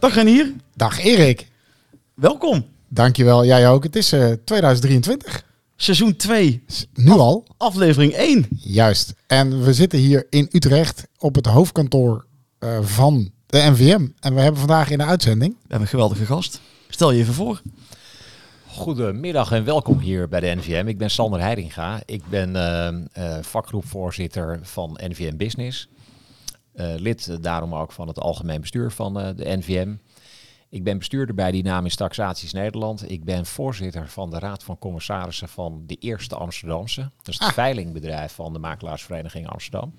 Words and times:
Dag 0.00 0.14
Renier, 0.14 0.52
Dag 0.74 0.98
Erik. 1.04 1.46
welkom. 2.14 2.64
Dankjewel, 2.88 3.44
jij 3.44 3.68
ook. 3.68 3.82
Het 3.82 3.96
is 3.96 4.12
eh 4.12 4.32
2023. 4.44 5.44
Seizoen 5.76 6.16
2, 6.16 6.62
S- 6.66 6.86
Nu 6.94 7.10
al. 7.10 7.46
aflevering 7.56 8.12
1. 8.12 8.46
Juist. 8.50 9.14
En 9.26 9.62
we 9.64 9.72
zitten 9.74 9.98
hier 9.98 10.26
in 10.30 10.48
Utrecht 10.52 11.06
op 11.18 11.34
het 11.34 11.46
hoofdkantoor 11.46 12.26
eh, 12.58 12.78
van 12.82 13.30
de 13.46 13.58
NVM. 13.58 14.06
En 14.20 14.34
we 14.34 14.40
hebben 14.40 14.60
vandaag 14.60 14.90
in 14.90 14.98
de 14.98 15.04
uitzending... 15.04 15.52
We 15.52 15.58
hebben 15.60 15.80
een 15.80 15.86
geweldige 15.86 16.26
gast. 16.26 16.60
Stel 16.88 17.10
je 17.12 17.20
even 17.20 17.34
voor. 17.34 17.62
Goedemiddag 18.66 19.52
en 19.52 19.64
welkom 19.64 19.98
hier 19.98 20.28
bij 20.28 20.40
de 20.40 20.54
NVM. 20.56 20.84
Ik 20.86 20.98
ben 20.98 21.10
Sander 21.10 21.40
Heidinga. 21.40 22.00
Ik 22.06 22.22
ben 22.28 22.56
eh, 23.12 23.36
vakgroepvoorzitter 23.40 24.58
van 24.62 24.98
NVM 25.02 25.36
Business. 25.36 25.88
Eh, 26.80 26.94
lid 26.96 27.42
daarom 27.42 27.74
ook 27.74 27.92
van 27.92 28.08
het 28.08 28.20
algemeen 28.20 28.60
bestuur 28.60 28.90
van 28.90 29.20
eh, 29.20 29.36
de 29.36 29.56
NVM. 29.56 29.94
Ik 30.68 30.84
ben 30.84 30.98
bestuurder 30.98 31.34
bij 31.34 31.50
Dynamisch 31.50 31.96
Taxaties 31.96 32.52
Nederland. 32.52 33.10
Ik 33.10 33.24
ben 33.24 33.46
voorzitter 33.46 34.08
van 34.08 34.30
de 34.30 34.38
Raad 34.38 34.62
van 34.64 34.78
Commissarissen 34.78 35.48
van 35.48 35.82
de 35.86 35.94
Eerste 35.94 36.34
Amsterdamse. 36.34 37.00
Dat 37.00 37.28
is 37.28 37.38
het 37.38 37.48
Ah. 37.48 37.54
veilingbedrijf 37.54 38.32
van 38.32 38.52
de 38.52 38.58
Makelaarsvereniging 38.58 39.48
Amsterdam. 39.48 39.94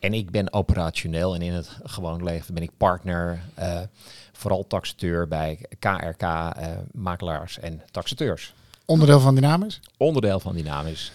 En 0.00 0.14
ik 0.14 0.30
ben 0.30 0.52
operationeel 0.52 1.34
en 1.34 1.42
in 1.42 1.52
het 1.52 1.78
gewoon 1.82 2.24
leven 2.24 2.54
ben 2.54 2.62
ik 2.62 2.70
partner, 2.76 3.42
eh, 3.54 3.80
vooral 4.32 4.66
taxateur 4.66 5.28
bij 5.28 5.58
KRK, 5.78 6.52
makelaars 6.92 7.58
en 7.58 7.82
taxateurs. 7.90 8.54
Onderdeel 8.84 9.20
van 9.20 9.34
Dynamis. 9.34 9.80
Onderdeel 9.96 10.40
van 10.40 10.54
Dynamisch. 10.54 11.12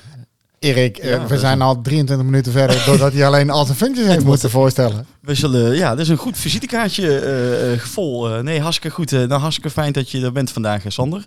Erik, 0.60 0.98
eh, 0.98 1.10
Ja, 1.10 1.18
dat 1.18 1.30
we 1.30 1.38
zijn 1.38 1.62
al 1.62 1.82
23 1.82 2.26
minuten 2.26 2.52
verder 2.52 2.84
doordat 2.86 3.14
hij 3.14 3.26
alleen 3.26 3.50
al 3.50 3.66
zijn 3.66 3.78
functies 3.78 4.06
heeft 4.06 4.26
moeten 4.26 4.50
voorstellen. 4.50 5.06
We 5.22 5.36
zullen, 5.36 5.76
ja, 5.76 5.92
dit 5.92 6.00
is 6.00 6.10
een 6.10 6.18
goed 6.18 6.38
visitekaartje 6.38 7.80
vol. 7.80 8.30
Eh, 8.30 8.42
nee, 8.42 8.62
hartstikke 8.62 8.96
goed. 8.96 9.14
Eh, 9.14 9.20
nou, 9.20 9.42
hartstikke 9.42 9.70
fijn 9.70 9.92
dat 9.92 10.10
je 10.10 10.22
er 10.22 10.32
bent 10.32 10.52
vandaag, 10.52 10.84
Sander. 10.88 11.26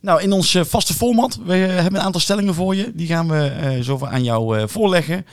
Nou, 0.00 0.22
in 0.22 0.32
ons 0.32 0.58
vaste 0.60 0.94
format, 0.94 1.38
we 1.44 1.54
hebben 1.54 2.00
een 2.00 2.06
aantal 2.06 2.20
stellingen 2.20 2.54
voor 2.54 2.74
je. 2.74 2.92
Die 2.94 3.06
gaan 3.06 3.28
we 3.28 3.44
eh 3.44 3.80
zo 3.80 4.04
aan 4.04 4.24
jou 4.24 4.68
voorleggen. 4.68 5.26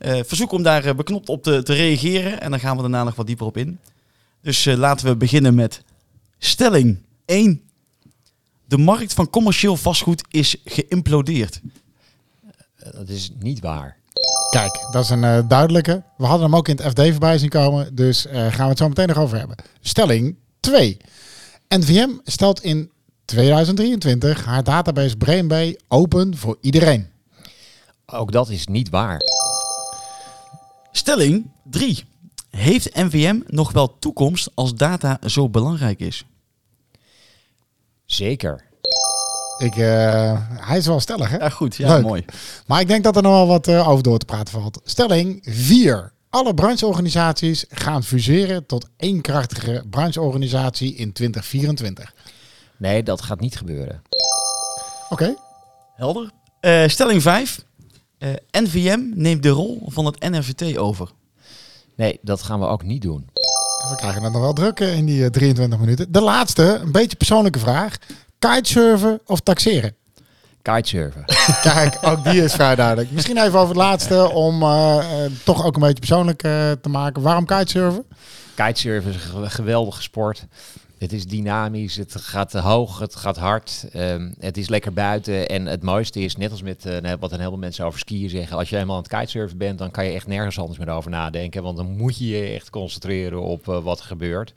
Verzoek 0.00 0.52
om 0.52 0.62
daar 0.62 0.94
beknopt 0.94 1.28
op 1.28 1.42
te, 1.42 1.62
te 1.62 1.72
reageren. 1.72 2.40
En 2.40 2.50
dan 2.50 2.60
gaan 2.60 2.76
we 2.76 2.82
daarna 2.82 3.04
nog 3.04 3.14
wat 3.14 3.26
dieper 3.26 3.46
op 3.46 3.56
in. 3.56 3.78
Dus 4.42 4.64
laten 4.64 5.06
we 5.06 5.16
beginnen 5.16 5.54
met 5.54 5.82
stelling 6.38 6.98
1. 7.24 7.62
De 8.66 8.78
markt 8.78 9.14
van 9.14 9.30
commercieel 9.30 9.76
vastgoed 9.76 10.24
is 10.30 10.56
geïmplodeerd. 10.64 11.60
Eh, 12.78 12.92
dat 12.92 13.08
is 13.08 13.30
niet 13.38 13.60
waar. 13.60 13.96
Kijk, 14.50 14.86
dat 14.90 15.04
is 15.04 15.10
een 15.10 15.24
eh, 15.24 15.48
duidelijke. 15.48 16.02
We 16.16 16.26
hadden 16.26 16.46
hem 16.46 16.56
ook 16.56 16.68
in 16.68 16.76
het 16.76 16.86
FD 16.86 17.10
voorbij 17.10 17.38
zien 17.38 17.48
komen. 17.48 17.94
Dus 17.94 18.26
eh, 18.26 18.32
gaan 18.32 18.64
we 18.64 18.68
het 18.68 18.78
zo 18.78 18.88
meteen 18.88 19.08
nog 19.08 19.18
over 19.18 19.38
hebben. 19.38 19.56
Stelling 19.80 20.36
2. 20.60 20.96
NVM 21.68 22.08
stelt 22.24 22.62
in 22.62 22.90
2023 23.24 24.44
haar 24.44 24.64
database 24.64 25.16
BrainBay 25.16 25.78
open 25.88 26.36
voor 26.36 26.58
iedereen. 26.60 27.06
Ook 28.06 28.32
dat 28.32 28.48
is 28.48 28.66
niet 28.66 28.88
waar. 28.88 29.20
Stelling 30.92 31.50
3. 31.64 32.04
Heeft 32.50 32.94
NVM 32.94 33.40
nog 33.46 33.72
wel 33.72 33.98
toekomst 33.98 34.50
als 34.54 34.74
data 34.74 35.18
zo 35.26 35.48
belangrijk 35.48 36.00
is? 36.00 36.24
Zeker. 38.04 38.67
Ik, 39.58 39.76
eh, 39.76 40.38
hij 40.50 40.76
is 40.78 40.86
wel 40.86 41.00
stellig, 41.00 41.30
hè? 41.30 41.36
Ja, 41.36 41.48
goed. 41.48 41.76
Ja, 41.76 41.94
Leuk. 41.94 42.02
mooi. 42.02 42.24
Maar 42.66 42.80
ik 42.80 42.88
denk 42.88 43.04
dat 43.04 43.16
er 43.16 43.22
nog 43.22 43.32
wel 43.32 43.46
wat 43.46 43.68
eh, 43.68 43.88
over 43.88 44.02
door 44.02 44.18
te 44.18 44.24
praten 44.24 44.60
valt. 44.60 44.80
Stelling 44.84 45.38
4. 45.42 46.12
Alle 46.30 46.54
brancheorganisaties 46.54 47.64
gaan 47.68 48.04
fuseren 48.04 48.66
tot 48.66 48.88
één 48.96 49.20
krachtige 49.20 49.84
brancheorganisatie 49.90 50.94
in 50.94 51.12
2024. 51.12 52.14
Nee, 52.76 53.02
dat 53.02 53.22
gaat 53.22 53.40
niet 53.40 53.56
gebeuren. 53.56 54.02
Oké. 55.08 55.34
Helder. 55.94 56.30
Eh, 56.60 56.88
stelling 56.88 57.22
5. 57.22 57.64
NVM 58.50 59.00
neemt 59.14 59.42
de 59.42 59.48
rol 59.48 59.82
van 59.86 60.04
het 60.06 60.20
NRVT 60.30 60.76
over. 60.76 61.10
Nee, 61.96 62.18
dat 62.22 62.42
gaan 62.42 62.60
we 62.60 62.66
ook 62.66 62.82
niet 62.82 63.02
doen. 63.02 63.30
We 63.90 63.94
krijgen 63.96 64.22
het 64.22 64.32
nog 64.32 64.42
wel 64.42 64.52
druk 64.52 64.80
in 64.80 65.04
die 65.06 65.24
eh, 65.24 65.30
23 65.30 65.78
minuten. 65.78 66.12
De 66.12 66.20
laatste, 66.20 66.62
een 66.82 66.92
beetje 66.92 67.16
persoonlijke 67.16 67.58
vraag. 67.58 67.96
Kitesurfen 68.38 69.20
of 69.26 69.40
taxeren? 69.40 69.94
Kitesurfen. 70.62 71.24
Kijk, 71.62 71.98
ook 72.02 72.24
die 72.24 72.42
is 72.44 72.52
vrij 72.52 72.74
duidelijk. 72.74 73.10
Misschien 73.10 73.36
even 73.38 73.54
over 73.58 73.68
het 73.68 73.76
laatste 73.76 74.30
om 74.32 74.62
eh, 74.62 74.98
eh, 75.24 75.30
toch 75.44 75.64
ook 75.64 75.74
een 75.74 75.80
beetje 75.80 75.98
persoonlijk 75.98 76.42
eh, 76.42 76.70
te 76.80 76.88
maken. 76.88 77.22
Waarom 77.22 77.44
kitesurfen? 77.44 78.04
Kitesurfen 78.54 79.10
is 79.10 79.16
een 79.16 79.20
ge- 79.44 79.50
geweldige 79.50 80.02
sport. 80.02 80.46
Het 80.98 81.12
is 81.12 81.26
dynamisch, 81.26 81.96
het 81.96 82.14
gaat 82.20 82.52
hoog, 82.52 82.98
het 82.98 83.16
gaat 83.16 83.36
hard. 83.36 83.84
ehm, 83.92 84.30
het 84.38 84.56
is 84.56 84.68
lekker 84.68 84.92
buiten. 84.92 85.48
En 85.48 85.66
het 85.66 85.82
mooiste 85.82 86.20
is, 86.20 86.36
net 86.36 86.50
als 86.50 86.62
met 86.62 86.86
eh, 86.86 87.12
wat 87.20 87.32
een 87.32 87.38
heleboel 87.38 87.58
mensen 87.58 87.84
over 87.84 87.98
skiën 87.98 88.28
zeggen... 88.30 88.56
als 88.56 88.68
je 88.68 88.74
helemaal 88.74 88.96
aan 88.96 89.02
het 89.02 89.12
kitesurfen 89.12 89.58
bent, 89.58 89.78
dan 89.78 89.90
kan 89.90 90.04
je 90.04 90.12
echt 90.12 90.26
nergens 90.26 90.58
anders 90.58 90.78
meer 90.78 90.88
over 90.90 91.10
nadenken. 91.10 91.62
Want 91.62 91.76
dan 91.76 91.96
moet 91.96 92.18
je 92.18 92.28
je 92.28 92.54
echt 92.54 92.70
concentreren 92.70 93.42
op 93.42 93.64
wat 93.64 93.98
er 93.98 94.04
gebeurt. 94.04 94.52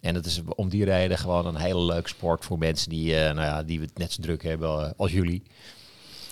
En 0.00 0.14
dat 0.14 0.24
is 0.26 0.40
om 0.54 0.68
die 0.68 0.84
reden 0.84 1.18
gewoon 1.18 1.46
een 1.46 1.56
hele 1.56 1.80
leuke 1.82 2.08
sport 2.08 2.44
voor 2.44 2.58
mensen 2.58 2.90
die, 2.90 3.16
eh, 3.16 3.34
nou 3.34 3.46
ja, 3.46 3.62
die 3.62 3.80
het 3.80 3.98
net 3.98 4.12
zo 4.12 4.22
druk 4.22 4.42
hebben 4.42 4.68
eh, 4.84 4.90
als 4.96 5.12
jullie. 5.12 5.42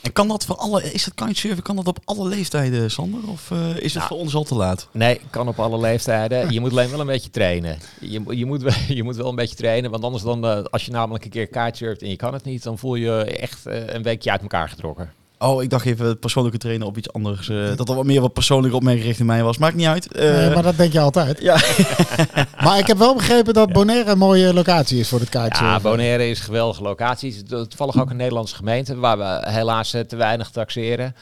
En 0.03 0.12
kan 0.12 0.28
dat 0.28 0.44
voor 0.44 0.56
alle, 0.56 0.93
is 0.93 1.04
dat 1.04 1.15
kitesurfen, 1.15 1.62
kan 1.62 1.77
dat 1.77 1.87
op 1.87 1.99
alle 2.04 2.28
leeftijden, 2.28 2.91
Sander? 2.91 3.28
Of 3.28 3.50
eh, 3.50 3.77
is 3.77 3.82
het 3.82 3.94
Nou. 3.94 4.06
voor 4.09 4.19
ons 4.19 4.34
al 4.34 4.44
te 4.44 4.54
laat? 4.54 4.88
Nee, 4.93 5.21
kan 5.31 5.49
op 5.49 5.60
alle 5.60 5.78
leeftijden. 5.78 6.53
Je 6.53 6.60
moet 6.60 6.71
alleen 6.71 6.91
wel 6.91 7.00
een 7.00 7.06
beetje 7.06 7.31
trainen. 7.31 7.78
Je, 8.00 8.22
je, 8.37 8.47
moet, 8.47 8.62
wel, 8.62 8.72
je 8.97 9.03
moet 9.03 9.16
wel 9.16 9.28
een 9.28 9.34
beetje 9.34 9.56
trainen, 9.56 9.91
want 9.91 10.04
anders 10.04 10.22
dan, 10.22 10.71
als 10.71 10.84
je 10.84 10.91
namelijk 10.91 11.25
een 11.25 11.31
keer 11.31 11.47
kitesurft 11.47 12.03
en 12.03 12.09
je 12.09 12.16
kan 12.16 12.33
het 12.33 12.44
niet, 12.44 12.62
dan 12.62 12.78
voel 12.78 12.94
je 12.94 13.04
je 13.06 13.25
echt 13.25 13.65
een 13.66 14.03
weekje 14.03 14.31
uit 14.31 14.43
elkaar 14.43 14.69
getrokken. 14.69 15.12
Oh, 15.38 15.62
ik 15.62 15.70
dacht 15.70 15.86
even 15.86 16.06
het 16.06 16.20
persoonlijke 16.20 16.58
trainen 16.58 16.86
op 16.86 16.97
iets 16.97 17.12
anders. 17.12 17.48
eh, 17.48 17.76
dat 17.76 17.88
er 17.88 17.94
wat 17.94 18.04
meer 18.04 18.20
wat 18.20 18.32
persoonlijke 18.32 18.76
opmerking 18.76 19.04
richting 19.04 19.28
mij 19.28 19.42
was. 19.42 19.58
Maakt 19.58 19.74
niet 19.74 19.86
uit. 19.86 20.12
Eh, 20.12 20.30
Nee, 20.30 20.50
maar 20.50 20.62
dat 20.62 20.76
denk 20.76 20.92
je 20.92 21.00
altijd. 21.00 21.41
Ja. 21.41 21.56
Maar 22.64 22.78
ik 22.78 22.86
heb 22.86 22.98
wel 22.98 23.14
begrepen 23.14 23.54
dat 23.54 23.72
Bonaire 23.72 24.10
een 24.10 24.19
mooie 24.19 24.54
locatie 24.54 24.98
is 24.98 25.08
voor 25.08 25.20
het 25.20 25.28
kitesurfen. 25.28 25.66
Ja, 25.66 25.80
Bonaire 25.80 26.28
is 26.28 26.38
een 26.38 26.44
geweldige 26.44 26.82
locatie. 26.82 27.36
Het 27.36 27.52
is 27.52 27.66
toevallig 27.69 28.00
ook 28.00 28.10
een 28.10 28.16
Nederlandse 28.16 28.54
gemeente 28.54 28.97
waar 28.97 29.19
we 29.19 29.50
helaas 29.50 29.92
eh, 29.94 30.00
te 30.00 30.16
weinig 30.16 30.50
taxeren. 30.50 31.14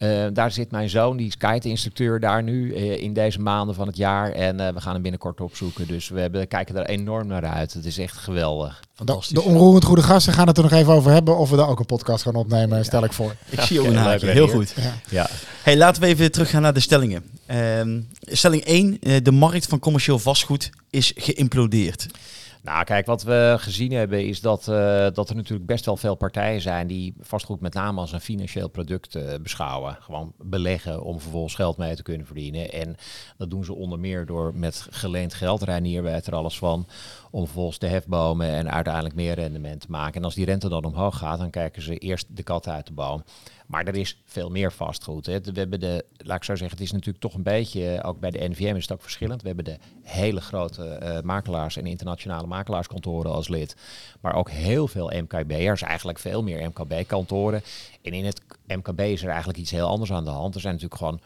Eh, 0.00 0.26
daar 0.32 0.50
zit 0.50 0.70
mijn 0.70 0.88
zoon, 0.88 1.16
die 1.16 1.26
is 1.26 1.36
kite-instructeur 1.36 2.20
daar 2.20 2.42
nu 2.42 2.74
eh, 2.74 3.02
in 3.02 3.12
deze 3.12 3.40
maanden 3.40 3.74
van 3.74 3.86
het 3.86 3.96
jaar. 3.96 4.32
En 4.32 4.60
eh, 4.60 4.74
we 4.74 4.80
gaan 4.80 4.92
hem 4.92 5.02
binnenkort 5.02 5.40
opzoeken. 5.40 5.86
Dus 5.86 6.08
we 6.08 6.20
hebben, 6.20 6.48
kijken 6.48 6.76
er 6.76 6.86
enorm 6.86 7.26
naar 7.26 7.44
uit. 7.46 7.72
Het 7.72 7.84
is 7.84 7.98
echt 7.98 8.16
geweldig. 8.16 8.80
De, 8.80 8.86
Fantastisch. 8.94 9.34
de 9.34 9.42
onroerend 9.42 9.84
goede 9.84 10.02
gasten 10.02 10.32
gaan 10.32 10.46
het 10.46 10.56
er 10.56 10.62
nog 10.62 10.72
even 10.72 10.92
over 10.92 11.12
hebben 11.12 11.38
of 11.38 11.50
we 11.50 11.56
daar 11.56 11.68
ook 11.68 11.78
een 11.78 11.86
podcast 11.86 12.22
gaan 12.22 12.34
opnemen, 12.34 12.84
stel 12.84 13.04
ik 13.04 13.12
voor. 13.12 13.34
Ik 13.48 13.60
zie 13.60 13.80
ook 13.80 13.86
een 13.86 13.96
haakje. 13.96 14.26
Heel 14.26 14.48
goed. 14.48 14.74
Ja. 14.76 14.92
Ja. 15.08 15.28
Hey, 15.62 15.76
laten 15.76 16.02
we 16.02 16.08
even 16.08 16.32
teruggaan 16.32 16.62
naar 16.62 16.74
de 16.74 16.80
stellingen. 16.80 17.22
Ehm, 17.46 18.00
stelling 18.20 18.62
1. 18.64 18.96
eh, 19.00 19.16
de 19.22 19.32
markt 19.32 19.66
van 19.66 19.78
commercieel 19.78 20.18
vastgoed 20.18 20.70
is 20.90 21.12
geïmplodeerd. 21.16 22.06
Nou, 22.62 22.84
kijk, 22.84 23.06
wat 23.06 23.22
we 23.22 23.54
gezien 23.58 23.92
hebben 23.92 24.26
is 24.26 24.40
dat, 24.40 24.68
eh, 24.68 25.06
dat 25.12 25.28
er 25.30 25.36
natuurlijk 25.36 25.66
best 25.66 25.84
wel 25.84 25.96
veel 25.96 26.14
partijen 26.14 26.60
zijn 26.60 26.86
die 26.86 27.14
vastgoed 27.20 27.60
met 27.60 27.74
name 27.74 28.00
als 28.00 28.12
een 28.12 28.20
financieel 28.20 28.68
product 28.68 29.14
eh, 29.14 29.34
beschouwen. 29.42 29.96
Gewoon 30.00 30.32
beleggen 30.38 31.02
om 31.02 31.20
vervolgens 31.20 31.54
geld 31.54 31.76
mee 31.76 31.96
te 31.96 32.02
kunnen 32.02 32.26
verdienen. 32.26 32.72
En 32.72 32.96
dat 33.36 33.50
doen 33.50 33.64
ze 33.64 33.74
onder 33.74 33.98
meer 33.98 34.26
door 34.26 34.54
met 34.54 34.86
geleend 34.90 35.34
geld, 35.34 35.62
Reinier 35.62 36.02
weet 36.02 36.26
er 36.26 36.34
alles 36.34 36.58
van, 36.58 36.86
om 37.30 37.44
vervolgens 37.44 37.78
te 37.78 37.86
hefbomen 37.86 38.48
en 38.48 38.70
uiteindelijk 38.70 39.14
meer 39.14 39.34
rendement 39.34 39.80
te 39.80 39.90
maken. 39.90 40.14
En 40.14 40.24
als 40.24 40.34
die 40.34 40.44
rente 40.44 40.68
dan 40.68 40.84
omhoog 40.84 41.18
gaat, 41.18 41.38
dan 41.38 41.50
kijken 41.50 41.82
ze 41.82 41.98
eerst 41.98 42.26
de 42.28 42.42
kat 42.42 42.68
uit 42.68 42.86
de 42.86 42.92
boom. 42.92 43.22
Maar 43.70 43.86
er 43.86 43.96
is 43.96 44.22
veel 44.24 44.50
meer 44.50 44.72
vastgoed. 44.72 45.26
Hè. 45.26 45.40
We 45.40 45.58
hebben 45.58 45.80
de, 45.80 46.04
laat 46.16 46.36
ik 46.36 46.44
zo 46.44 46.56
zeggen, 46.56 46.76
het 46.76 46.86
is 46.86 46.92
natuurlijk 46.92 47.24
toch 47.24 47.34
een 47.34 47.42
beetje, 47.42 48.02
ook 48.02 48.20
bij 48.20 48.30
de 48.30 48.48
NVM 48.48 48.74
is 48.74 48.82
het 48.82 48.92
ook 48.92 49.02
verschillend. 49.02 49.40
We 49.40 49.46
hebben 49.46 49.64
de 49.64 49.78
hele 50.02 50.40
grote 50.40 50.84
eh, 50.84 51.22
makelaars 51.22 51.76
en 51.76 51.86
internationale 51.86 52.46
makelaarskantoren 52.46 53.32
als 53.32 53.48
lid. 53.48 53.76
Maar 54.20 54.34
ook 54.34 54.50
heel 54.50 54.88
veel 54.88 55.12
MKB'ers, 55.14 55.82
eigenlijk 55.82 56.18
veel 56.18 56.42
meer 56.42 56.68
MKB-kantoren. 56.68 57.62
En 58.02 58.12
in 58.12 58.24
het 58.24 58.40
MKB 58.66 59.00
is 59.00 59.22
er 59.22 59.28
eigenlijk 59.28 59.58
iets 59.58 59.70
heel 59.70 59.88
anders 59.88 60.12
aan 60.12 60.24
de 60.24 60.30
hand. 60.30 60.54
Er 60.54 60.60
zijn 60.60 60.74
natuurlijk 60.74 61.00
gewoon 61.00 61.20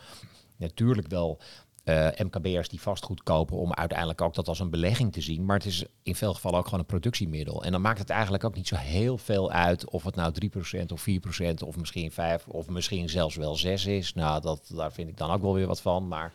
natuurlijk 0.56 1.08
wel 1.08 1.38
eh, 1.84 2.08
MKB'ers 2.16 2.69
die 2.69 2.81
vastgoed 2.81 3.22
kopen 3.22 3.56
om 3.56 3.72
uiteindelijk 3.72 4.20
ook 4.20 4.34
dat 4.34 4.48
als 4.48 4.60
een 4.60 4.70
belegging 4.70 5.12
te 5.12 5.20
zien. 5.20 5.44
Maar 5.44 5.56
het 5.56 5.66
is 5.66 5.84
in 6.02 6.14
veel 6.14 6.34
gevallen 6.34 6.58
ook 6.58 6.64
gewoon 6.64 6.81
een 6.81 6.86
productiemiddel. 6.86 7.64
En 7.64 7.72
dan 7.72 7.81
maakt 7.81 7.98
het 7.98 8.10
eigenlijk 8.10 8.44
ook 8.44 8.54
niet 8.54 8.69
zo 8.69 8.76
heel 8.76 9.19
veel 9.19 9.50
uit 9.50 9.90
of 9.90 10.04
het 10.04 10.14
nou 10.14 10.34
3% 10.82 10.86
of 10.92 11.06
4% 11.08 11.54
of 11.64 11.76
misschien 11.76 12.12
5 12.12 12.46
of 12.46 12.69
misschien 12.69 13.08
zelfs 13.08 13.36
wel 13.36 13.56
6 13.56 13.86
is. 13.86 14.14
Nou, 14.14 14.40
dat, 14.40 14.70
daar 14.75 14.92
vind 14.92 15.08
ik 15.08 15.16
dan 15.16 15.31
ook 15.31 15.42
wel 15.42 15.54
weer 15.54 15.66
wat 15.66 15.81
van. 15.81 16.08
Maar 16.08 16.32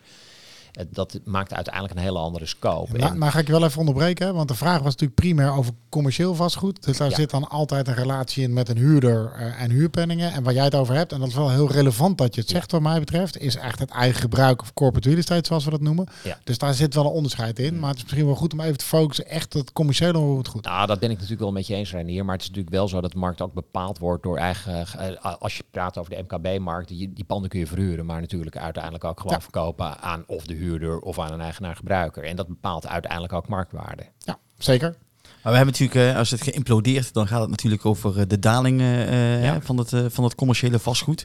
dat 0.90 1.18
maakt 1.24 1.52
uiteindelijk 1.54 1.94
een 1.94 2.00
hele 2.00 2.18
andere 2.18 2.46
scope. 2.46 2.98
En- 2.98 3.18
nou 3.18 3.32
ga 3.32 3.38
ik 3.38 3.46
je 3.46 3.52
wel 3.52 3.64
even 3.64 3.78
onderbreken, 3.78 4.26
hè, 4.26 4.32
want 4.32 4.48
de 4.48 4.54
vraag 4.54 4.76
was 4.78 4.84
natuurlijk 4.92 5.14
primair 5.20 5.52
over 5.52 5.72
commercieel 5.88 6.34
vastgoed. 6.34 6.82
Dus 6.84 6.96
daar 6.96 7.08
Ja. 7.10 7.14
zit 7.16 7.30
dan 7.30 7.48
altijd 7.48 7.88
een 7.88 7.94
relatie 7.94 8.42
in 8.42 8.52
met 8.52 8.68
een 8.68 8.76
huurder 8.76 9.32
eh, 9.32 9.62
en 9.62 9.70
huurpenningen. 9.70 10.32
En 10.32 10.42
waar 10.42 10.54
jij 10.54 10.64
het 10.64 10.74
over 10.74 10.94
hebt, 10.94 11.12
en 11.12 11.18
dat 11.20 11.28
is 11.28 11.34
wel 11.34 11.50
heel 11.50 11.70
relevant 11.70 12.18
dat 12.18 12.34
je 12.34 12.40
het 12.40 12.50
zegt 12.50 12.72
wat 12.72 12.80
mij 12.80 12.98
betreft, 12.98 13.38
is 13.38 13.56
echt 13.56 13.78
het 13.78 13.90
eigen 13.90 14.20
gebruik 14.20 14.60
of 14.62 14.72
corporate 14.72 15.08
real 15.08 15.20
estate 15.20 15.46
zoals 15.46 15.64
we 15.64 15.70
dat 15.70 15.80
noemen. 15.80 16.06
Ja. 16.24 16.38
Dus 16.44 16.58
daar 16.58 16.74
zit 16.74 16.94
wel 16.94 17.04
een 17.04 17.10
onderscheid 17.10 17.58
in. 17.58 17.78
Maar 17.78 17.88
het 17.88 17.96
is 17.98 18.02
misschien 18.02 18.26
wel 18.26 18.34
goed 18.34 18.52
om 18.52 18.60
even 18.60 18.78
te 18.78 18.84
focussen 18.84 19.26
echt 19.28 19.52
het 19.52 19.72
commerciële 19.72 20.36
het 20.36 20.48
goed. 20.48 20.64
Nou, 20.64 20.86
dat 20.86 20.98
ben 21.00 21.08
ik 21.10 21.14
natuurlijk 21.16 21.42
wel 21.42 21.52
met 21.52 21.66
je 21.66 21.74
eens, 21.74 21.90
Reinier. 21.92 22.24
Maar 22.24 22.34
het 22.34 22.42
is 22.42 22.48
natuurlijk 22.48 22.74
wel 22.74 22.88
zo 22.88 23.00
dat 23.00 23.12
de 23.12 23.18
markt 23.18 23.40
ook 23.40 23.52
bepaald 23.54 23.98
wordt 23.98 24.22
door 24.22 24.36
eigen... 24.36 24.86
eh, 24.86 25.34
Als 25.38 25.56
je 25.56 25.64
praat 25.70 25.98
over 25.98 26.10
de 26.10 26.24
MKB-markt, 26.28 26.88
die, 26.88 27.12
die 27.12 27.24
panden 27.24 27.50
kun 27.50 27.58
je 27.58 27.66
verhuren. 27.66 28.06
Maar 28.06 28.20
natuurlijk 28.20 28.56
uiteindelijk 28.56 29.04
ook 29.04 29.20
gewoon 29.20 29.36
Ja. 29.36 29.40
verkopen 29.42 29.98
aan 30.00 30.24
of 30.26 30.44
de 30.46 30.54
huurder 30.60 30.98
of 30.98 31.18
aan 31.18 31.32
een 31.32 31.40
eigenaar-gebruiker. 31.40 32.24
En 32.24 32.36
dat 32.36 32.46
bepaalt 32.48 32.86
uiteindelijk 32.86 33.32
ook 33.32 33.48
marktwaarde. 33.48 34.02
Ja, 34.18 34.38
zeker. 34.58 34.94
Maar 35.42 35.52
we 35.52 35.58
hebben 35.58 35.74
natuurlijk, 35.78 36.10
eh, 36.12 36.16
als 36.18 36.30
het 36.30 36.42
geïmplodeert, 36.42 37.12
dan 37.12 37.26
gaat 37.28 37.40
het 37.40 37.50
natuurlijk 37.50 37.86
over 37.86 38.18
eh, 38.18 38.24
de 38.26 38.38
daling 38.38 38.80
eh, 38.80 39.34
eh, 39.36 39.44
Ja. 39.44 39.60
van, 39.60 39.76
het, 39.76 39.92
eh, 39.92 40.04
van 40.08 40.24
het 40.24 40.34
commerciële 40.34 40.78
vastgoed. 40.78 41.24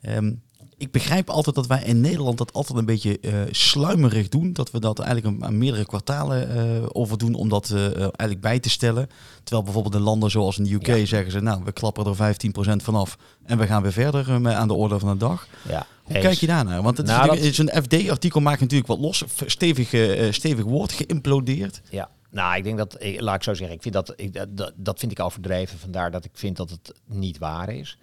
Ehm, 0.00 0.32
ik 0.76 0.90
begrijp 0.90 1.30
altijd 1.30 1.54
dat 1.54 1.66
wij 1.66 1.82
in 1.84 2.00
Nederland 2.00 2.38
dat 2.38 2.52
altijd 2.52 2.78
een 2.78 2.84
beetje 2.84 3.18
eh, 3.20 3.32
sluimerig 3.50 4.28
doen. 4.28 4.52
Dat 4.52 4.70
we 4.70 4.80
dat 4.80 4.98
eigenlijk 4.98 5.36
een- 5.36 5.44
aan 5.44 5.58
meerdere 5.58 5.86
kwartalen 5.86 6.50
eh 6.56 6.82
over 6.92 7.18
doen 7.18 7.34
om 7.34 7.48
dat 7.48 7.70
eh, 7.70 7.84
eigenlijk 8.00 8.40
bij 8.40 8.58
te 8.58 8.70
stellen. 8.70 9.08
Terwijl 9.42 9.62
bijvoorbeeld 9.64 9.94
in 9.94 10.00
landen 10.00 10.30
zoals 10.30 10.58
in 10.58 10.64
de 10.64 10.74
UK 10.74 10.86
Ja. 10.86 11.04
zeggen 11.06 11.30
ze, 11.32 11.40
nou, 11.40 11.60
we 11.64 11.72
klappen 11.72 12.06
er 12.06 12.14
15% 12.16 12.82
vanaf 12.82 13.16
en 13.44 13.58
we 13.58 13.66
gaan 13.66 13.82
weer 13.82 13.92
verder 13.92 14.40
met- 14.40 14.54
aan 14.54 14.68
de 14.68 14.74
orde 14.74 14.98
van 14.98 15.08
de 15.12 15.16
dag. 15.16 15.46
Ja, 15.68 15.86
Hoe 16.02 16.18
kijk 16.18 16.38
je 16.38 16.46
daarnaar? 16.46 16.82
Want 16.82 16.96
het 16.96 17.06
is 17.08 17.12
Nou, 17.12 17.26
natuurlijk- 17.26 17.54
zo'n 17.54 17.82
FD-artikel 17.82 18.40
maakt 18.40 18.60
natuurlijk 18.60 18.88
wat 18.88 18.98
los. 18.98 19.24
Stevig, 19.46 19.88
stevig 20.34 20.64
woord, 20.64 20.92
geïmplodeerd. 20.92 21.80
Ja, 21.90 22.08
nou, 22.32 22.56
ik 22.56 22.64
denk 22.64 22.78
dat, 22.78 22.96
laat 23.16 23.34
ik 23.34 23.42
zo 23.42 23.54
zeggen, 23.54 23.76
ik 23.76 23.82
vind 23.82 23.94
dat, 23.94 24.12
ik, 24.16 24.32
dat- 24.32 24.56
dat, 24.56 24.72
dat 24.76 24.98
vind 24.98 25.12
ik 25.12 25.20
overdreven. 25.20 25.78
Vandaar 25.78 26.10
dat 26.10 26.24
ik 26.24 26.30
vind 26.34 26.56
dat 26.56 26.70
het 26.70 26.92
niet 27.06 27.38
waar 27.38 27.68
is. 27.68 27.98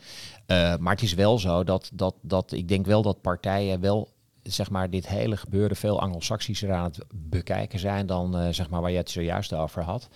Eh, 0.46 0.76
maar 0.78 0.94
het 0.94 1.04
is 1.04 1.14
wel 1.14 1.40
zo 1.40 1.64
dat, 1.64 1.90
dat, 1.94 2.16
dat 2.22 2.52
ik 2.52 2.68
denk 2.68 2.86
wel 2.86 3.02
dat 3.02 3.22
partijen 3.22 3.80
wel 3.80 4.10
zeg 4.44 4.70
maar, 4.70 4.90
dit 4.90 5.08
hele 5.08 5.38
gebeuren 5.38 5.78
veel 5.78 6.00
anglo-saxischer 6.02 6.72
aan 6.74 6.84
het 6.84 7.00
bekijken 7.14 7.80
zijn 7.80 8.06
dan 8.06 8.38
eh, 8.38 8.48
zeg 8.54 8.70
maar, 8.70 8.81
waar 8.81 8.92
je 8.92 8.98
het 8.98 9.10
zojuist 9.10 9.54
over 9.54 9.84
had. 9.84 10.08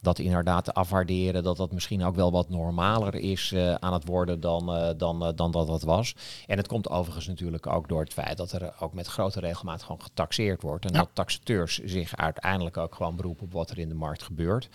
Dat 0.00 0.18
inderdaad 0.18 0.64
te 0.64 0.72
afwaarderen 0.72 1.42
dat 1.42 1.56
dat 1.56 1.72
misschien 1.72 2.04
ook 2.04 2.14
wel 2.14 2.32
wat 2.32 2.48
normaler 2.48 3.14
is 3.14 3.52
eh, 3.52 3.74
aan 3.74 3.92
het 3.92 4.06
worden 4.06 4.40
dan, 4.40 4.74
eh, 4.74 4.90
dan, 4.96 5.26
eh, 5.26 5.32
dan 5.34 5.50
dat 5.50 5.66
dat 5.66 5.82
was. 5.82 6.14
En 6.46 6.56
het 6.56 6.66
komt 6.68 6.88
overigens 6.88 7.26
natuurlijk 7.26 7.66
ook 7.66 7.88
door 7.88 8.00
het 8.00 8.12
feit 8.12 8.36
dat 8.36 8.52
er 8.52 8.74
ook 8.80 8.94
met 8.94 9.06
grote 9.06 9.40
regelmaat 9.40 9.82
gewoon 9.82 10.02
getaxeerd 10.02 10.62
wordt. 10.62 10.84
En 10.84 10.92
Ja. 10.92 10.98
dat 10.98 11.08
taxateurs 11.12 11.78
zich 11.78 12.16
uiteindelijk 12.16 12.76
ook 12.76 12.94
gewoon 12.94 13.16
beroepen 13.16 13.44
op 13.44 13.52
wat 13.52 13.70
er 13.70 13.78
in 13.78 13.88
de 13.88 13.94
markt 13.94 14.22
gebeurt. 14.22 14.68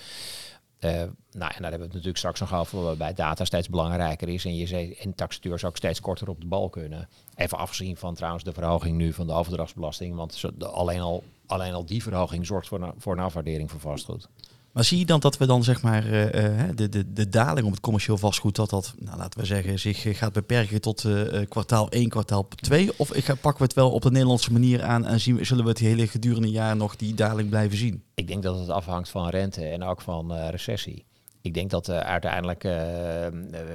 Nou, 0.80 1.12
en 1.32 1.62
daar 1.62 1.72
hebben 1.72 1.80
we 1.80 1.84
het 1.84 1.94
natuurlijk 1.94 2.18
straks 2.18 2.40
nog 2.40 2.54
over, 2.54 2.82
waarbij 2.84 3.14
data 3.14 3.46
steeds 3.46 3.70
belangrijker 3.70 4.30
is 4.30 4.46
en, 4.46 4.56
je 4.56 4.96
en 4.96 5.16
taxateurs 5.16 5.66
ook 5.66 5.78
steeds 5.78 6.00
korter 6.00 6.30
op 6.30 6.42
de 6.42 6.48
bal 6.48 6.70
kunnen. 6.70 7.10
Even 7.36 7.58
afgezien 7.58 7.98
van 7.98 8.16
trouwens 8.16 8.44
de 8.44 8.54
verhoging 8.54 8.98
nu 8.98 9.14
van 9.14 9.28
de 9.28 9.34
overdrachtsbelasting, 9.34 10.16
want 10.16 10.44
alleen, 10.60 11.00
al, 11.00 11.24
alleen 11.46 11.74
al 11.74 11.86
die 11.86 12.04
verhoging 12.04 12.46
zorgt 12.46 12.68
voor 12.68 12.82
een, 12.82 12.94
voor 12.98 13.14
een 13.14 13.24
afwaardering 13.24 13.70
van 13.70 13.80
vastgoed. 13.80 14.28
Maar 14.74 14.84
zie 14.84 15.00
je 15.00 15.06
dan 15.06 15.20
dat 15.20 15.38
we 15.38 15.46
dan 15.46 15.64
zeg 15.64 15.82
maar 15.82 16.06
eh, 16.06 16.70
eh, 16.70 16.76
de, 16.76 16.90
de, 16.90 17.14
de 17.14 17.30
daling 17.30 17.66
op 17.66 17.72
het 17.72 17.82
commercieel 17.82 18.18
vastgoed, 18.18 18.56
dat 18.56 18.70
dat, 18.70 18.94
nou, 18.98 19.18
laten 19.18 19.40
we 19.40 19.46
zeggen, 19.46 19.80
zich 19.80 20.06
eh, 20.06 20.16
gaat 20.16 20.34
beperken 20.34 20.82
tot 20.82 21.08
kwartaal 21.50 21.90
1, 21.90 22.10
kwartaal 22.10 22.48
2? 22.48 22.92
Of 22.98 23.08
pakken 23.26 23.58
we 23.58 23.64
het 23.64 23.74
wel 23.74 23.92
op 23.92 24.02
de 24.02 24.12
Nederlandse 24.12 24.52
manier 24.52 24.84
aan 24.84 25.06
en 25.06 25.20
zien, 25.20 25.46
zullen 25.46 25.64
we 25.64 25.70
het 25.70 25.80
hele 25.80 26.08
gedurende 26.08 26.50
jaar 26.50 26.76
nog 26.76 26.96
die 26.96 27.14
daling 27.14 27.50
blijven 27.50 27.78
zien? 27.78 28.04
Ik 28.14 28.28
denk 28.28 28.44
dat 28.44 28.60
het 28.60 28.70
afhangt 28.70 29.10
van 29.10 29.30
rente 29.30 29.66
en 29.66 29.84
ook 29.84 30.02
van 30.02 30.34
recessie. 30.34 31.06
Ik 31.42 31.54
denk 31.54 31.70
dat 31.70 31.90
uiteindelijk, 31.90 32.64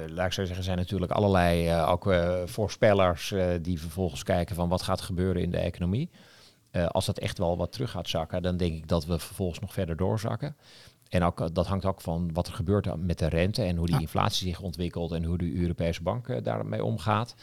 laat 0.09 0.25
ik 0.25 0.33
zo 0.33 0.45
zeggen, 0.45 0.63
zijn 0.63 0.77
natuurlijk 0.77 1.11
allerlei 1.11 1.73
ook 1.83 2.13
voorspellers 2.45 3.33
die 3.61 3.79
vervolgens 3.79 4.23
kijken 4.23 4.55
van 4.55 4.69
wat 4.69 4.81
gaat 4.81 5.01
gebeuren 5.01 5.41
in 5.41 5.51
de 5.51 5.57
economie. 5.57 6.09
Als 6.87 7.05
dat 7.05 7.19
echt 7.19 7.37
wel 7.37 7.57
wat 7.57 7.71
terug 7.71 7.91
gaat 7.91 8.09
zakken, 8.09 8.41
dan 8.41 8.57
denk 8.57 8.73
ik 8.73 8.87
dat 8.87 9.05
we 9.05 9.19
vervolgens 9.19 9.59
nog 9.59 9.73
verder 9.73 9.97
doorzakken. 9.97 10.55
En 11.09 11.23
ook, 11.23 11.41
eh, 11.41 11.47
dat 11.53 11.67
hangt 11.67 11.85
ook 11.85 12.01
van 12.01 12.29
wat 12.33 12.47
er 12.47 12.53
gebeurt 12.53 12.95
met 12.95 13.19
de 13.19 13.29
rente 13.29 13.63
en 13.63 13.77
hoe 13.77 13.87
die 13.87 13.99
inflatie 13.99 14.47
zich 14.47 14.61
ontwikkelt 14.61 15.11
en 15.11 15.23
hoe 15.23 15.37
de 15.37 15.55
Europese 15.55 16.03
bank 16.03 16.27
eh, 16.27 16.43
daarmee 16.43 16.83
omgaat. 16.83 17.35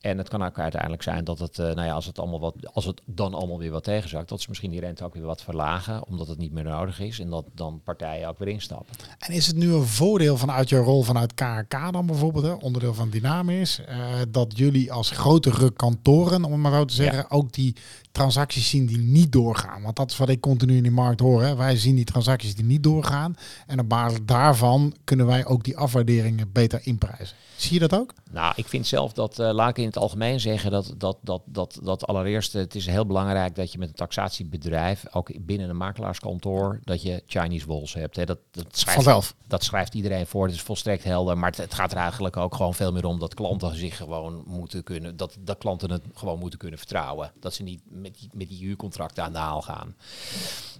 En 0.00 0.18
het 0.18 0.28
kan 0.28 0.44
ook 0.44 0.58
uiteindelijk 0.58 1.02
zijn 1.02 1.24
dat 1.24 1.38
het, 1.38 1.58
eh, 1.58 1.64
nou 1.66 1.82
ja, 1.86 1.92
als 1.92 2.06
het, 2.06 2.18
allemaal 2.18 2.40
wat, 2.40 2.54
als 2.72 2.84
het 2.84 3.00
dan 3.04 3.34
allemaal 3.34 3.58
weer 3.58 3.70
wat 3.70 3.84
tegenzakt, 3.84 4.28
dat 4.28 4.40
ze 4.40 4.46
misschien 4.48 4.70
die 4.70 4.80
rente 4.80 5.04
ook 5.04 5.14
weer 5.14 5.22
wat 5.22 5.42
verlagen, 5.42 6.06
omdat 6.06 6.28
het 6.28 6.38
niet 6.38 6.52
meer 6.52 6.64
nodig 6.64 7.00
is. 7.00 7.18
En 7.18 7.30
dat 7.30 7.44
dan 7.54 7.80
partijen 7.84 8.28
ook 8.28 8.38
weer 8.38 8.48
instappen. 8.48 8.94
En 9.18 9.32
is 9.32 9.46
het 9.46 9.56
nu 9.56 9.72
een 9.72 9.86
voordeel 9.86 10.36
vanuit 10.36 10.68
je 10.68 10.76
rol 10.76 11.02
vanuit 11.02 11.34
KRK 11.34 11.92
dan 11.92 12.06
bijvoorbeeld, 12.06 12.44
hè, 12.44 12.52
onderdeel 12.52 12.94
van 12.94 13.10
Dynamis, 13.10 13.80
eh, 13.84 13.96
dat 14.28 14.58
jullie 14.58 14.92
als 14.92 15.10
grotere 15.10 15.70
kantoren, 15.70 16.44
om 16.44 16.52
het 16.52 16.60
maar 16.60 16.72
zo 16.72 16.84
te 16.84 16.94
zeggen, 16.94 17.30
ook 17.30 17.52
die 17.52 17.76
transacties 18.12 18.68
zien 18.68 18.86
die 18.86 18.98
niet 18.98 19.32
doorgaan? 19.32 19.82
Want 19.82 19.96
dat 19.96 20.10
is 20.10 20.16
wat 20.16 20.28
ik 20.28 20.40
continu 20.40 20.76
in 20.76 20.82
die 20.82 20.92
markt 20.92 21.20
hoor. 21.20 21.42
Hè. 21.42 21.56
Wij 21.56 21.76
zien 21.76 21.94
die 21.94 22.04
transacties 22.04 22.54
die 22.54 22.64
niet 22.64 22.82
doorgaan 22.82 23.36
en 23.66 23.80
op 23.80 23.88
basis 23.88 24.18
daarvan 24.24 24.94
kunnen 25.04 25.26
wij 25.26 25.46
ook 25.46 25.64
die 25.64 25.76
afwaarderingen 25.76 26.52
beter 26.52 26.80
inprijzen. 26.82 27.36
Zie 27.56 27.72
je 27.72 27.88
dat 27.88 28.00
ook? 28.00 28.12
Nou, 28.30 28.52
ik 28.56 28.68
vind 28.68 28.86
zelf 28.86 29.12
dat, 29.12 29.38
laat 29.38 29.68
ik 29.68 29.78
in 29.78 29.87
het 29.88 30.02
algemeen 30.02 30.40
zeggen, 30.40 30.70
dat, 30.70 30.94
dat, 30.96 31.18
dat, 31.20 31.42
dat, 31.46 31.78
dat 31.82 32.06
allereerst, 32.06 32.52
het 32.52 32.74
is 32.74 32.86
heel 32.86 33.06
belangrijk 33.06 33.54
dat 33.54 33.72
je 33.72 33.78
met 33.78 33.88
een 33.88 33.94
taxatiebedrijf, 33.94 35.04
ook 35.14 35.46
binnen 35.46 35.68
een 35.68 35.76
makelaarskantoor, 35.76 36.80
dat 36.84 37.02
je 37.02 37.22
Chinese 37.26 37.66
walls 37.66 37.94
hebt. 37.94 38.16
Hè. 38.16 38.24
Dat, 38.24 38.38
dat, 38.50 38.66
schrijft, 38.70 39.02
Vanzelf. 39.02 39.34
dat 39.46 39.64
schrijft 39.64 39.94
iedereen 39.94 40.26
voor, 40.26 40.44
het 40.44 40.54
is 40.54 40.62
volstrekt 40.62 41.04
helder. 41.04 41.38
Maar 41.38 41.50
het, 41.50 41.58
het 41.58 41.74
gaat 41.74 41.92
er 41.92 41.98
eigenlijk 41.98 42.36
ook 42.36 42.54
gewoon 42.54 42.74
veel 42.74 42.92
meer 42.92 43.04
om 43.04 43.18
dat 43.18 43.34
klanten 43.34 43.76
zich 43.76 43.96
gewoon 43.96 44.42
moeten 44.46 44.82
kunnen, 44.82 45.16
dat, 45.16 45.36
dat 45.40 45.58
klanten 45.58 45.90
het 45.90 46.02
gewoon 46.14 46.38
moeten 46.38 46.58
kunnen 46.58 46.78
vertrouwen. 46.78 47.32
Dat 47.40 47.54
ze 47.54 47.62
niet 47.62 47.82
met 47.84 48.18
die, 48.18 48.28
met 48.32 48.48
die 48.48 48.58
huurcontracten 48.58 49.24
aan 49.24 49.32
de 49.32 49.38
haal 49.38 49.62
gaan. 49.62 49.94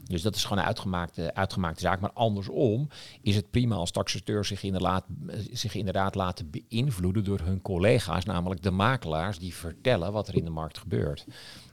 Dus 0.08 0.22
dat 0.22 0.34
is 0.34 0.42
gewoon 0.44 0.58
een 0.58 0.68
uitgemaakte, 0.68 1.34
uitgemaakte 1.34 1.80
zaak. 1.80 2.00
Maar 2.00 2.12
andersom 2.12 2.88
is 3.22 3.36
het 3.36 3.50
prima 3.50 3.74
als 3.74 3.90
taxateurs 3.90 4.48
zich 4.48 4.62
inderdaad, 4.62 5.04
zich 5.52 5.74
inderdaad 5.74 6.14
laten 6.14 6.50
beïnvloeden 6.50 7.24
door 7.24 7.40
hun 7.40 7.62
collega's, 7.62 8.24
namelijk 8.24 8.62
de 8.62 8.70
makelaars 8.98 9.38
die 9.38 9.54
vertellen 9.54 10.12
wat 10.12 10.28
er 10.28 10.36
in 10.36 10.44
de 10.44 10.50
markt 10.50 10.78
gebeurt. 10.78 11.26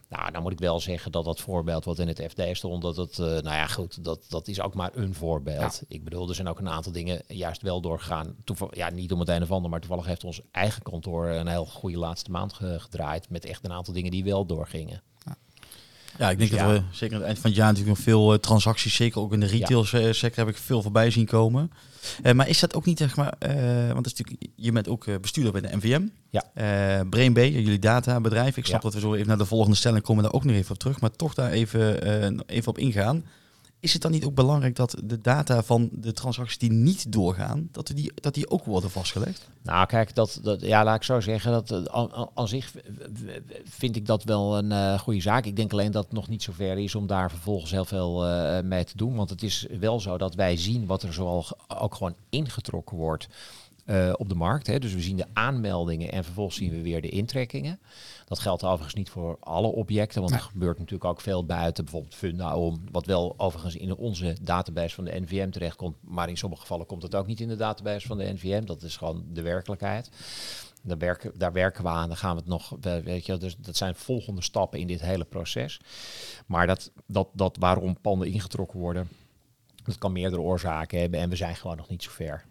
Nou, 0.10 0.32
dan 0.32 0.42
moet 0.42 0.52
ik 0.52 0.60
wel 0.60 0.80
zeggen 0.80 1.12
dat 1.12 1.26
dat 1.26 1.40
voorbeeld 1.42 1.86
wat 1.86 2.00
in 2.00 2.08
het 2.08 2.26
FD 2.30 2.42
stond, 2.52 2.82
dat 2.82 2.96
het, 2.98 3.12
eh, 3.20 3.26
nou 3.26 3.44
ja, 3.44 3.68
goed, 3.68 4.04
dat, 4.04 4.26
dat 4.30 4.48
is 4.48 4.62
ook 4.62 4.74
maar 4.74 4.92
een 4.94 5.14
voorbeeld. 5.14 5.82
Ik 5.88 6.04
bedoel, 6.04 6.30
er 6.30 6.36
zijn 6.36 6.48
ook 6.48 6.60
een 6.60 6.70
aantal 6.70 6.92
dingen 6.92 7.22
juist 7.28 7.62
wel 7.62 7.82
doorgegaan. 7.82 8.36
Toeval, 8.44 8.76
ja, 8.76 8.90
niet 8.90 9.12
om 9.12 9.20
het 9.20 9.30
een 9.30 9.42
of 9.44 9.52
ander, 9.52 9.70
maar 9.70 9.80
toevallig 9.80 10.06
heeft 10.06 10.24
ons 10.24 10.42
eigen 10.52 10.82
kantoor 10.82 11.28
een 11.28 11.48
heel 11.48 11.66
goede 11.66 11.98
laatste 11.98 12.32
maand 12.32 12.54
ge- 12.54 12.80
gedraaid 12.80 13.30
met 13.30 13.46
echt 13.46 13.66
een 13.66 13.72
aantal 13.74 13.94
dingen 13.94 14.12
die 14.12 14.24
wel 14.24 14.46
doorgingen. 14.46 15.02
Ja, 16.18 16.30
ik 16.30 16.38
denk 16.38 16.50
Dus 16.52 16.60
dat 16.60 16.70
we 16.70 16.82
zeker 16.92 17.14
aan 17.16 17.20
het 17.22 17.28
eind 17.30 17.40
van 17.40 17.50
het 17.50 17.60
jaar 17.60 17.68
natuurlijk 17.68 17.98
nog 17.98 18.06
veel 18.06 18.34
eh, 18.34 18.40
transacties, 18.40 18.96
zeker 18.96 19.20
ook 19.22 19.34
in 19.34 19.40
de 19.40 19.46
retail 19.46 19.86
se- 19.86 20.14
sector 20.14 20.46
heb 20.46 20.56
ik 20.56 20.62
veel 20.62 20.82
voorbij 20.82 21.10
zien 21.12 21.26
komen. 21.26 21.72
Eh, 22.24 22.34
maar 22.34 22.48
is 22.50 22.60
dat 22.60 22.76
ook 22.76 22.86
niet, 22.86 22.98
zeg 22.98 23.16
maar, 23.16 23.34
eh, 23.40 23.92
want 23.94 24.06
is 24.06 24.14
natuurlijk, 24.14 24.52
je 24.56 24.72
bent 24.72 24.88
ook 24.90 25.22
bestuurder 25.22 25.52
bij 25.52 25.62
de 25.62 25.76
NVM. 25.78 26.02
Ja. 26.30 26.44
Eh 26.54 27.08
Brain 27.10 27.34
B, 27.34 27.38
jullie 27.38 27.80
databedrijf. 27.80 28.58
Ik 28.58 28.66
snap 28.66 28.82
Ja. 28.84 28.90
dat 28.90 28.94
we 28.94 29.00
zo 29.08 29.14
even 29.14 29.28
naar 29.28 29.38
de 29.38 29.46
volgende 29.46 29.76
stelling 29.78 30.04
komen, 30.04 30.24
daar 30.24 30.34
ook 30.34 30.44
nog 30.44 30.56
even 30.56 30.72
op 30.72 30.78
terug. 30.80 31.00
Maar 31.02 31.12
toch 31.12 31.34
daar 31.34 31.52
even, 31.52 32.42
even 32.48 32.68
op 32.70 32.78
ingaan. 32.78 33.26
Is 33.86 33.94
het 33.94 34.02
dan 34.02 34.12
niet 34.12 34.26
ook 34.26 34.36
belangrijk 34.36 34.76
dat 34.76 34.96
de 35.04 35.22
data 35.22 35.64
van 35.64 35.90
de 35.92 36.12
transacties 36.12 36.58
die 36.58 36.72
niet 36.72 37.12
doorgaan, 37.12 37.70
dat 37.72 37.92
die, 37.96 38.12
dat 38.16 38.34
die 38.34 38.50
ook 38.50 38.66
worden 38.66 38.92
vastgelegd? 38.92 39.50
Nou, 39.62 39.86
kijk, 39.86 40.16
dat, 40.16 40.40
dat, 40.44 40.62
ja, 40.62 40.84
laat 40.84 40.96
ik 40.96 41.04
zo 41.04 41.20
zeggen. 41.20 41.52
Dat, 41.52 41.72
eh, 41.72 42.06
aan, 42.34 42.48
zich 42.48 42.74
vind 43.64 43.96
ik 43.96 44.06
dat 44.06 44.24
wel 44.24 44.58
een 44.58 44.72
eh, 44.72 45.00
goede 45.00 45.22
zaak. 45.22 45.46
Ik 45.46 45.56
denk 45.56 45.72
alleen 45.72 45.92
dat 45.92 46.04
het 46.04 46.14
nog 46.14 46.28
niet 46.28 46.44
zo 46.44 46.52
ver 46.56 46.78
is 46.78 46.96
om 46.96 47.08
daar 47.08 47.30
vervolgens 47.30 47.72
heel 47.72 47.86
veel 47.86 48.28
eh, 48.28 48.64
mee 48.64 48.84
te 48.84 48.98
doen. 48.98 49.16
Want 49.16 49.30
het 49.30 49.44
is 49.44 49.68
wel 49.80 50.00
zo 50.00 50.18
dat 50.18 50.36
wij 50.36 50.58
zien 50.58 50.86
wat 50.86 51.04
er 51.04 51.14
zoal 51.14 51.46
ook 51.68 51.96
gewoon 51.96 52.16
ingetrokken 52.30 52.98
wordt 52.98 53.28
eh, 53.86 54.14
op 54.18 54.30
de 54.30 54.36
markt. 54.36 54.68
Hè. 54.68 54.80
Dus 54.80 54.94
we 54.94 55.02
zien 55.02 55.18
de 55.18 55.26
aanmeldingen 55.34 56.12
en 56.12 56.24
vervolgens 56.24 56.58
zien 56.58 56.72
we 56.72 56.82
weer 56.82 57.02
de 57.02 57.10
intrekkingen. 57.10 57.80
Dat 58.26 58.40
geldt 58.40 58.64
overigens 58.64 58.94
niet 58.94 59.10
voor 59.10 59.38
alle 59.40 59.68
objecten, 59.68 60.22
want 60.22 60.34
er 60.34 60.40
gebeurt 60.40 60.78
natuurlijk 60.78 61.06
ook 61.06 61.22
veel 61.22 61.46
buiten, 61.46 61.84
bijvoorbeeld 61.84 62.16
Funda 62.16 62.58
om, 62.58 62.82
wat 62.92 63.06
wel 63.06 63.34
overigens 63.38 63.76
in 63.76 63.96
onze 63.96 64.36
database 64.42 64.96
van 64.96 65.06
de 65.06 65.20
NVM 65.22 65.50
terechtkomt, 65.50 65.96
maar 66.02 66.30
in 66.30 66.38
sommige 66.38 66.62
gevallen 66.62 66.86
komt 66.86 67.02
het 67.04 67.16
ook 67.16 67.28
niet 67.28 67.40
in 67.40 67.48
de 67.48 67.56
database 67.56 68.08
van 68.08 68.18
de 68.18 68.34
NVM. 68.34 68.66
Dat 68.66 68.82
is 68.84 68.98
gewoon 68.98 69.24
de 69.34 69.42
werkelijkheid. 69.42 70.10
Daar 70.82 70.98
werken, 70.98 71.32
daar 71.38 71.54
werken 71.54 71.84
we 71.84 71.90
aan, 71.90 72.08
dan 72.08 72.18
gaan 72.18 72.32
we 72.36 72.40
het 72.40 72.50
nog, 72.50 72.74
we- 72.82 73.02
weet 73.04 73.26
je, 73.26 73.38
dus 73.38 73.56
dat 73.58 73.76
zijn 73.78 73.96
volgende 73.96 74.42
stappen 74.42 74.80
in 74.80 74.88
dit 74.88 75.02
hele 75.02 75.26
proces. 75.26 75.80
Maar 76.46 76.68
dat, 76.68 76.92
dat, 77.08 77.28
dat 77.34 77.58
waarom 77.60 78.02
panden 78.02 78.28
ingetrokken 78.32 78.80
worden, 78.80 79.08
dat 79.84 79.98
kan 79.98 80.12
meerdere 80.12 80.42
oorzaken 80.42 81.00
hebben 81.00 81.20
en 81.20 81.30
we 81.30 81.36
zijn 81.36 81.56
gewoon 81.56 81.78
nog 81.78 81.90
niet 81.90 82.04
zo 82.04 82.12
ver. 82.12 82.46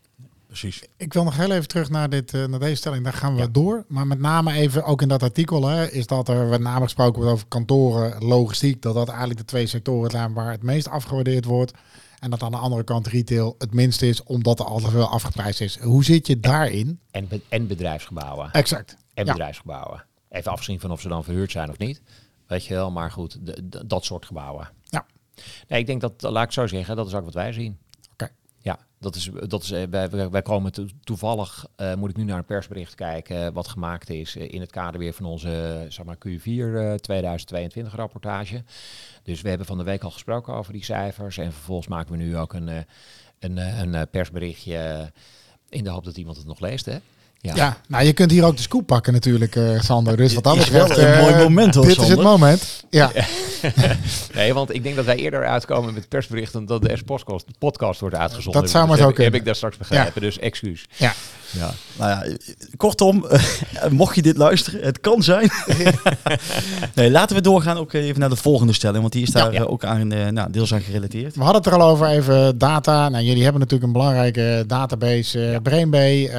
Precies. 0.60 0.82
Ik 0.96 1.12
wil 1.12 1.24
nog 1.24 1.36
heel 1.36 1.50
even 1.50 1.68
terug 1.68 1.90
naar, 1.90 2.08
dit, 2.08 2.34
eh, 2.34 2.44
naar 2.44 2.58
deze 2.58 2.74
stelling. 2.74 3.04
Daar 3.04 3.12
gaan 3.12 3.34
we 3.36 3.50
door. 3.50 3.84
Maar 3.88 4.06
met 4.06 4.18
name 4.18 4.52
even, 4.52 4.84
ook 4.84 5.02
in 5.02 5.08
dat 5.08 5.22
artikel, 5.22 5.66
hè, 5.66 5.86
is 5.90 6.06
dat 6.06 6.28
er 6.28 6.46
met 6.46 6.60
name 6.60 6.84
gesproken 6.84 7.14
wordt 7.18 7.32
over 7.34 7.46
kantoren, 7.48 8.24
logistiek. 8.24 8.82
Dat 8.82 8.94
dat 8.94 9.08
eigenlijk 9.08 9.38
de 9.38 9.44
twee 9.44 9.66
sectoren 9.66 10.10
zijn 10.10 10.32
waar 10.32 10.50
het 10.50 10.62
meest 10.62 10.88
afgewaardeerd 10.88 11.44
wordt. 11.44 11.72
En 12.18 12.30
dat 12.30 12.42
aan 12.42 12.50
de 12.50 12.56
andere 12.56 12.84
kant 12.84 13.06
retail 13.06 13.54
het 13.58 13.74
minst 13.74 14.02
is, 14.02 14.22
omdat 14.22 14.58
er 14.58 14.64
al 14.64 14.78
te 14.80 14.90
veel 14.90 15.06
afgeprijsd 15.08 15.60
is. 15.60 15.78
Hoe 15.78 16.04
zit 16.04 16.26
je 16.26 16.40
daarin? 16.40 17.00
En, 17.10 17.28
en 17.48 17.66
bedrijfsgebouwen. 17.66 18.50
Exact. 18.52 18.96
En 19.14 19.24
Ja. 19.24 19.32
bedrijfsgebouwen. 19.32 20.04
Even 20.28 20.50
afgezien 20.52 20.80
van 20.80 20.90
of 20.90 21.00
ze 21.00 21.08
dan 21.08 21.24
verhuurd 21.24 21.50
zijn 21.50 21.70
of 21.70 21.78
niet. 21.78 22.02
Weet 22.46 22.64
je 22.64 22.74
wel, 22.74 22.90
maar 22.90 23.10
goed, 23.10 23.38
de- 23.46 23.68
de- 23.68 23.86
dat 23.86 24.04
soort 24.04 24.26
gebouwen. 24.26 24.70
Ja. 24.84 25.06
Nee, 25.68 25.80
ik 25.80 25.86
denk 25.86 26.00
dat, 26.00 26.12
laat 26.18 26.44
ik 26.44 26.52
zo 26.52 26.66
zeggen, 26.66 26.96
dat 26.96 27.06
is 27.06 27.14
ook 27.14 27.24
wat 27.24 27.34
wij 27.34 27.52
zien. 27.52 27.78
Ja, 28.64 28.78
dat 28.98 29.14
is, 29.14 29.30
dat 29.46 29.62
is, 29.62 29.70
eh, 29.70 29.82
wij, 29.90 30.30
wij 30.30 30.42
komen 30.42 30.72
to- 30.72 30.86
toevallig, 31.02 31.66
eh, 31.76 31.94
moet 31.94 32.10
ik 32.10 32.16
nu 32.16 32.24
naar 32.24 32.38
een 32.38 32.44
persbericht 32.44 32.94
kijken, 32.94 33.52
wat 33.52 33.68
gemaakt 33.68 34.10
is 34.10 34.36
eh, 34.36 34.52
in 34.52 34.60
het 34.60 34.70
kader 34.70 35.00
weer 35.00 35.12
van 35.12 35.24
onze 35.26 35.80
eh, 35.84 35.90
zeg 35.90 36.04
maar, 36.06 36.16
Q4 36.16 36.44
eh, 36.46 36.94
2022 36.94 37.94
rapportage. 37.94 38.64
Dus 39.22 39.40
we 39.40 39.48
hebben 39.48 39.66
van 39.66 39.78
de 39.78 39.84
week 39.84 40.02
al 40.02 40.10
gesproken 40.10 40.54
over 40.54 40.72
die 40.72 40.84
cijfers. 40.84 41.38
En 41.38 41.52
vervolgens 41.52 41.88
maken 41.88 42.10
we 42.12 42.16
nu 42.16 42.36
ook 42.36 42.52
een, 42.52 42.68
eh, 42.68 42.78
een, 43.38 43.58
eh, 43.58 43.78
een 43.78 43.94
eh, 43.94 44.02
persberichtje 44.10 44.76
eh, 44.76 45.06
in 45.68 45.84
de 45.84 45.90
hoop 45.90 46.04
dat 46.04 46.16
iemand 46.16 46.36
het 46.36 46.46
nog 46.46 46.60
leest, 46.60 46.84
hè? 46.84 46.98
Ja. 47.52 47.76
nou 47.88 48.04
je 48.04 48.12
kunt 48.12 48.30
hier 48.30 48.44
ook 48.44 48.56
de 48.56 48.62
scoop 48.62 48.86
pakken 48.86 49.12
natuurlijk, 49.12 49.56
eh, 49.56 49.80
Sander. 49.80 50.16
Dus 50.16 50.34
wat 50.34 50.44
dat 50.44 50.56
Is 50.56 50.68
wel 50.68 50.86
betreft... 50.86 51.08
een 51.08 51.14
eh, 51.14 51.20
mooi 51.20 51.34
moment, 51.42 51.74
hoor, 51.74 51.86
Dit 51.86 52.00
is 52.00 52.08
het 52.08 52.22
moment. 52.22 52.84
Ja. 52.90 53.10
Nee, 54.34 54.54
want 54.54 54.74
ik 54.74 54.82
denk 54.82 54.96
dat 54.96 55.04
wij 55.04 55.16
eerder 55.16 55.46
uitkomen 55.46 55.94
met 55.94 56.08
persberichten 56.08 56.66
dan 56.66 56.80
de 56.80 56.96
S-podcast 56.96 57.44
podcast 57.58 58.00
wordt 58.00 58.14
uitgezonden. 58.16 58.60
Dat 58.62 58.70
zou 58.70 58.86
maar 58.86 58.96
heb, 58.96 59.04
zo 59.04 59.10
ik- 59.10 59.16
Heb 59.16 59.22
kunnen. 59.24 59.40
ik 59.40 59.46
daar 59.46 59.54
straks 59.56 59.76
begrepen, 59.76 60.20
dus 60.20 60.38
excuus. 60.38 60.86
ja. 60.96 61.12
Ja. 61.54 61.70
Nou 61.98 62.10
ja, 62.26 62.36
kortom, 62.76 63.26
mocht 63.90 64.14
je 64.14 64.22
dit 64.22 64.36
luisteren, 64.36 64.82
het 64.82 65.00
kan 65.00 65.22
zijn. 65.22 65.50
nee, 66.94 67.10
laten 67.10 67.36
we 67.36 67.42
doorgaan 67.42 67.76
ook 67.76 67.92
even 67.92 68.20
naar 68.20 68.28
de 68.28 68.36
volgende 68.36 68.72
stelling, 68.72 69.00
want 69.00 69.12
die 69.12 69.22
is 69.22 69.30
daar 69.30 69.52
Ja. 69.52 69.62
ook 69.62 69.84
aan, 69.84 70.12
eh, 70.12 70.28
nou, 70.28 70.50
deels 70.50 70.74
aan 70.74 70.80
gerelateerd. 70.80 71.34
We 71.36 71.42
hadden 71.42 71.62
het 71.62 71.72
er 71.72 71.78
al 71.78 71.88
over, 71.88 72.06
even 72.06 72.58
data. 72.58 73.08
Nou, 73.08 73.24
jullie 73.24 73.42
hebben 73.42 73.60
natuurlijk 73.60 73.86
een 73.86 73.98
belangrijke 73.98 74.64
database, 74.66 75.46
eh 75.50 75.60
Brainbay. 75.62 76.26
Eh, 76.26 76.32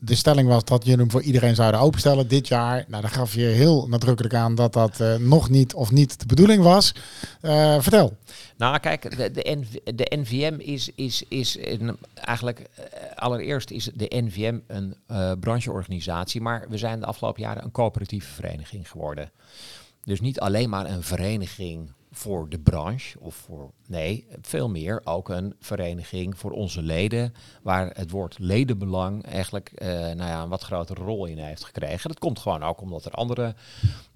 de 0.00 0.14
stelling 0.14 0.48
was 0.48 0.64
dat 0.64 0.84
jullie 0.84 1.00
hem 1.00 1.10
voor 1.10 1.22
iedereen 1.22 1.54
zouden 1.54 1.80
openstellen 1.80 2.28
dit 2.28 2.48
jaar. 2.48 2.84
Nou, 2.88 3.02
daar 3.02 3.10
gaf 3.12 3.34
je 3.34 3.40
heel 3.44 3.86
nadrukkelijk 3.88 4.34
aan 4.34 4.54
dat 4.54 4.72
dat 4.72 5.02
nog 5.18 5.50
niet 5.50 5.74
of 5.74 5.90
niet 5.90 6.20
de 6.20 6.26
bedoeling 6.26 6.62
was. 6.62 6.94
Eh, 7.40 7.74
vertel. 7.80 8.16
Nou, 8.56 8.78
kijk, 8.78 9.16
de, 9.16 9.30
de, 9.30 9.56
NV 9.56 9.94
de 9.94 10.16
NVM 10.16 10.54
is, 10.58 10.90
is, 10.94 11.22
is 11.28 11.58
een, 11.60 11.98
eigenlijk 12.14 12.58
eh, 12.58 13.16
allereerst 13.16 13.70
is 13.70 13.90
de 13.94 14.06
NVM 14.08 14.58
een 14.66 14.96
eh, 15.06 15.32
brancheorganisatie, 15.40 16.40
maar 16.40 16.66
we 16.68 16.78
zijn 16.78 17.00
de 17.00 17.06
afgelopen 17.06 17.42
jaren 17.42 17.64
een 17.64 17.70
coöperatieve 17.70 18.32
vereniging 18.32 18.90
geworden. 18.90 19.30
Dus 20.04 20.20
niet 20.20 20.40
alleen 20.40 20.70
maar 20.70 20.90
een 20.90 21.02
vereniging 21.02 21.92
voor 22.14 22.48
de 22.48 22.58
branche 22.58 23.20
of 23.20 23.34
voor 23.34 23.70
nee, 23.86 24.26
veel 24.40 24.68
meer 24.68 25.00
ook 25.04 25.28
een 25.28 25.54
vereniging 25.60 26.38
voor 26.38 26.50
onze 26.50 26.82
leden, 26.82 27.34
waar 27.62 27.90
het 27.94 28.10
woord 28.10 28.36
ledenbelang 28.38 29.24
eigenlijk 29.24 29.68
eh, 29.74 29.88
nou 29.88 30.16
ja, 30.16 30.42
een 30.42 30.48
wat 30.48 30.62
grotere 30.62 31.02
rol 31.02 31.26
in 31.26 31.38
heeft 31.38 31.64
gekregen. 31.64 32.08
Dat 32.08 32.18
komt 32.18 32.38
gewoon 32.38 32.62
ook 32.62 32.80
omdat 32.80 33.04
er 33.04 33.12
andere 33.12 33.54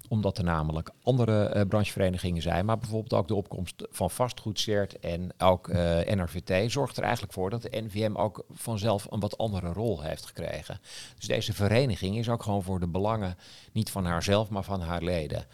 omdat 0.09 0.37
er 0.37 0.43
namelijk 0.43 0.89
andere 1.03 1.43
eh, 1.45 1.67
brancheverenigingen 1.67 2.41
zijn, 2.41 2.65
maar 2.65 2.77
bijvoorbeeld 2.77 3.13
ook 3.13 3.27
de 3.27 3.35
opkomst 3.35 3.87
van 3.91 4.11
vastgoedcert 4.11 4.99
en 4.99 5.29
ook 5.37 5.69
eh, 5.69 6.15
NRVT 6.15 6.71
zorgt 6.71 6.97
er 6.97 7.03
eigenlijk 7.03 7.33
voor 7.33 7.49
dat 7.49 7.61
de 7.61 7.81
NVM 7.81 8.15
ook 8.15 8.45
vanzelf 8.51 9.07
een 9.09 9.19
wat 9.19 9.37
andere 9.37 9.73
rol 9.73 10.01
heeft 10.01 10.25
gekregen. 10.25 10.79
Dus 11.17 11.27
deze 11.27 11.53
vereniging 11.53 12.17
is 12.17 12.29
ook 12.29 12.43
gewoon 12.43 12.63
voor 12.63 12.79
de 12.79 12.87
belangen 12.87 13.37
niet 13.71 13.91
van 13.91 14.05
haarzelf, 14.05 14.49
maar 14.49 14.63
van 14.63 14.81
haar 14.81 15.01
leden. 15.01 15.45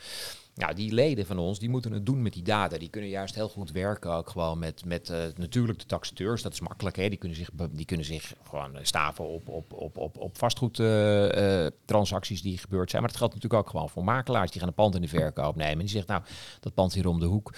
Nou, 0.55 0.73
die 0.73 0.93
leden 0.93 1.25
van 1.25 1.37
ons, 1.37 1.59
die 1.59 1.69
moeten 1.69 1.91
het 1.91 2.05
doen 2.05 2.21
met 2.21 2.33
die 2.33 2.43
data. 2.43 2.77
Die 2.77 2.89
kunnen 2.89 3.09
juist 3.09 3.35
heel 3.35 3.49
goed 3.49 3.71
werken 3.71 4.11
ook 4.11 4.29
gewoon 4.29 4.59
met, 4.59 4.85
met 4.85 5.09
eh, 5.09 5.23
natuurlijk 5.35 5.79
de 5.79 5.85
taxateurs. 5.85 6.41
Dat 6.41 6.53
is 6.53 6.59
makkelijk, 6.59 6.95
hè. 6.95 7.09
Die 7.09 7.17
kunnen 7.17 7.37
zich, 7.37 7.49
die 7.71 7.85
kunnen 7.85 8.05
zich 8.05 8.33
gewoon 8.43 8.75
eh, 8.75 8.83
staven 8.83 9.27
op, 9.27 9.49
op, 9.49 9.73
op, 9.73 9.97
op, 9.97 10.17
op 10.17 10.37
vastgoedtransacties 10.37 12.41
die 12.41 12.57
gebeurd 12.57 12.89
zijn. 12.89 13.01
Maar 13.01 13.11
dat 13.11 13.19
geldt 13.19 13.33
natuurlijk 13.33 13.63
ook 13.63 13.69
gewoon 13.69 13.89
voor 13.89 14.03
makelaars. 14.03 14.51
Die 14.51 14.59
gaan 14.59 14.69
een 14.69 14.75
pand 14.75 14.95
in 14.95 15.01
de 15.01 15.07
verkoop 15.07 15.55
nemen. 15.55 15.73
En 15.73 15.79
die 15.79 15.87
zegt, 15.87 16.07
nou, 16.07 16.23
dat 16.59 16.73
pand 16.73 16.93
hier 16.93 17.07
om 17.07 17.19
de 17.19 17.25
hoek, 17.25 17.53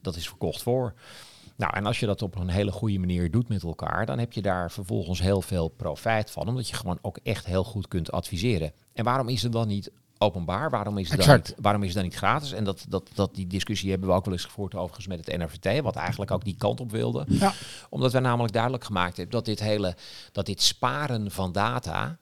dat 0.00 0.16
is 0.16 0.28
verkocht 0.28 0.62
voor. 0.62 0.94
Nou, 1.56 1.76
en 1.76 1.86
als 1.86 2.00
je 2.00 2.06
dat 2.06 2.22
op 2.22 2.38
een 2.38 2.48
hele 2.48 2.72
goede 2.72 2.98
manier 2.98 3.30
doet 3.30 3.48
met 3.48 3.62
elkaar, 3.62 4.06
dan 4.06 4.18
heb 4.18 4.32
je 4.32 4.42
daar 4.42 4.70
vervolgens 4.70 5.20
heel 5.20 5.42
veel 5.42 5.68
profijt 5.68 6.30
van, 6.30 6.48
omdat 6.48 6.68
je 6.68 6.76
gewoon 6.76 6.98
ook 7.02 7.18
echt 7.22 7.46
heel 7.46 7.64
goed 7.64 7.88
kunt 7.88 8.12
adviseren. 8.12 8.72
En 8.92 9.04
waarom 9.04 9.28
is 9.28 9.42
het 9.42 9.52
dan 9.52 9.68
niet 9.68 9.90
openbaar? 10.18 10.70
Waarom 10.70 10.98
is 10.98 11.10
het, 11.10 11.24
dan 11.24 11.36
niet, 11.36 11.54
waarom 11.60 11.82
is 11.82 11.88
het 11.88 11.96
dan 11.96 12.06
niet 12.06 12.16
gratis? 12.16 12.52
En 12.52 12.64
dat, 12.64 12.84
dat, 12.88 13.10
dat, 13.14 13.34
die 13.34 13.46
discussie 13.46 13.90
hebben 13.90 14.08
we 14.08 14.14
ook 14.14 14.24
wel 14.24 14.34
eens 14.34 14.44
gevoerd 14.44 14.74
overigens 14.74 15.06
met 15.06 15.26
het 15.26 15.36
NRVT, 15.36 15.82
wat 15.82 15.96
eigenlijk 15.96 16.30
ook 16.30 16.44
die 16.44 16.56
kant 16.58 16.80
op 16.80 16.90
wilde. 16.90 17.24
Ja. 17.28 17.52
Omdat 17.88 18.12
we 18.12 18.20
namelijk 18.20 18.52
duidelijk 18.52 18.84
gemaakt 18.84 19.16
hebben 19.16 19.34
dat 19.34 19.44
dit 19.44 19.60
hele, 19.60 19.96
dat 20.32 20.46
dit 20.46 20.62
sparen 20.62 21.30
van 21.30 21.52
data, 21.52 22.18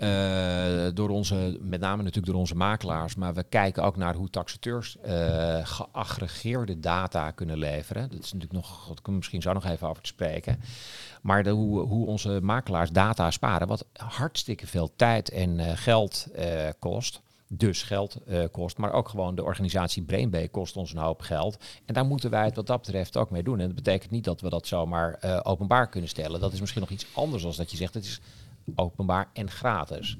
eh, 0.00 0.86
door 0.94 1.08
onze, 1.08 1.58
met 1.60 1.80
name 1.80 1.96
natuurlijk 1.96 2.26
door 2.26 2.40
onze 2.40 2.54
makelaars, 2.54 3.14
maar 3.14 3.34
we 3.34 3.42
kijken 3.42 3.82
ook 3.82 3.96
naar 3.96 4.14
hoe 4.14 4.30
taxateurs 4.30 4.96
eh, 4.98 5.58
geaggregeerde 5.62 6.80
data 6.80 7.30
kunnen 7.30 7.58
leveren. 7.58 8.10
Dat 8.10 8.22
is 8.22 8.32
natuurlijk 8.32 8.52
nog, 8.52 8.78
dat 8.78 8.94
kunnen 8.94 9.04
we 9.04 9.12
misschien 9.12 9.42
zo 9.42 9.52
nog 9.52 9.64
even 9.64 9.88
over 9.88 10.02
te 10.02 10.08
spreken. 10.08 10.60
Maar 11.22 11.42
de, 11.42 11.50
hoe, 11.50 11.80
hoe 11.80 12.06
onze 12.06 12.38
makelaars 12.42 12.90
data 12.90 13.30
sparen, 13.30 13.68
wat 13.68 13.86
hartstikke 13.92 14.66
veel 14.66 14.90
tijd 14.96 15.30
en 15.30 15.58
eh, 15.58 15.72
geld 15.74 16.26
kost. 16.78 17.20
Dus 17.52 17.82
geld 17.82 18.18
kost, 18.50 18.78
maar 18.78 18.92
ook 18.92 19.08
gewoon 19.08 19.34
de 19.34 19.44
organisatie 19.44 20.02
Brainbay 20.02 20.48
kost 20.48 20.76
ons 20.76 20.92
een 20.92 20.98
hoop 20.98 21.20
geld. 21.20 21.58
En 21.84 21.94
daar 21.94 22.04
moeten 22.04 22.30
wij 22.30 22.44
het 22.44 22.56
wat 22.56 22.66
dat 22.66 22.80
betreft 22.80 23.16
ook 23.16 23.30
mee 23.30 23.42
doen. 23.42 23.60
En 23.60 23.66
dat 23.66 23.74
betekent 23.74 24.10
niet 24.10 24.24
dat 24.24 24.40
we 24.40 24.48
dat 24.48 24.66
zomaar 24.66 25.42
openbaar 25.42 25.88
kunnen 25.88 26.10
stellen. 26.10 26.40
Dat 26.40 26.52
is 26.52 26.60
misschien 26.60 26.80
nog 26.80 26.90
iets 26.90 27.06
anders 27.12 27.42
dan 27.42 27.52
dat 27.56 27.70
je 27.70 27.76
zegt, 27.76 27.94
het 27.94 28.04
is 28.04 28.20
openbaar 28.74 29.28
en 29.32 29.48
gratis. 29.48 30.16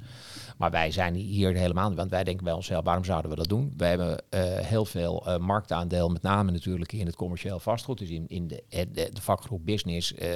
Maar 0.60 0.70
wij 0.70 0.90
zijn 0.90 1.14
hier 1.14 1.54
helemaal 1.54 1.88
niet, 1.88 1.98
want 1.98 2.10
wij 2.10 2.24
denken 2.24 2.44
bij 2.44 2.52
onszelf, 2.52 2.84
waarom 2.84 3.04
zouden 3.04 3.30
we 3.30 3.36
dat 3.36 3.48
doen? 3.48 3.74
We 3.76 3.84
hebben 3.84 4.22
eh, 4.28 4.42
heel 4.44 4.84
veel 4.84 5.26
eh, 5.26 5.38
marktaandeel, 5.38 6.08
met 6.08 6.22
name 6.22 6.50
natuurlijk 6.50 6.92
in 6.92 7.06
het 7.06 7.16
commercieel 7.16 7.58
vastgoed. 7.58 7.98
Dus 7.98 8.08
in, 8.08 8.24
in 8.28 8.48
de, 8.48 8.62
de, 8.68 8.88
de 8.92 9.20
vakgroep 9.20 9.64
business. 9.66 10.14
eh, 10.14 10.28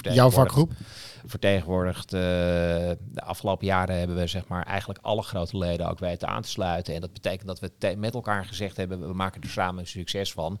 Jouw 0.00 0.30
vakgroep. 0.30 0.72
vertegenwoordigd. 1.26 2.12
eh, 2.12 2.20
de 2.20 2.96
afgelopen 3.24 3.66
jaren 3.66 3.98
hebben 3.98 4.16
we 4.16 4.26
zeg 4.26 4.48
maar 4.48 4.62
eigenlijk 4.62 4.98
alle 5.02 5.22
grote 5.22 5.58
leden 5.58 5.88
ook 5.90 5.98
weten 5.98 6.28
aan 6.28 6.42
te 6.42 6.48
sluiten. 6.48 6.94
En 6.94 7.00
dat 7.00 7.12
betekent 7.12 7.46
dat 7.46 7.60
we 7.60 7.94
met 7.98 8.14
elkaar 8.14 8.44
gezegd 8.44 8.76
hebben, 8.76 9.00
we 9.08 9.14
maken 9.14 9.42
er 9.42 9.48
samen 9.48 9.80
een 9.80 9.86
succes 9.86 10.32
van. 10.32 10.60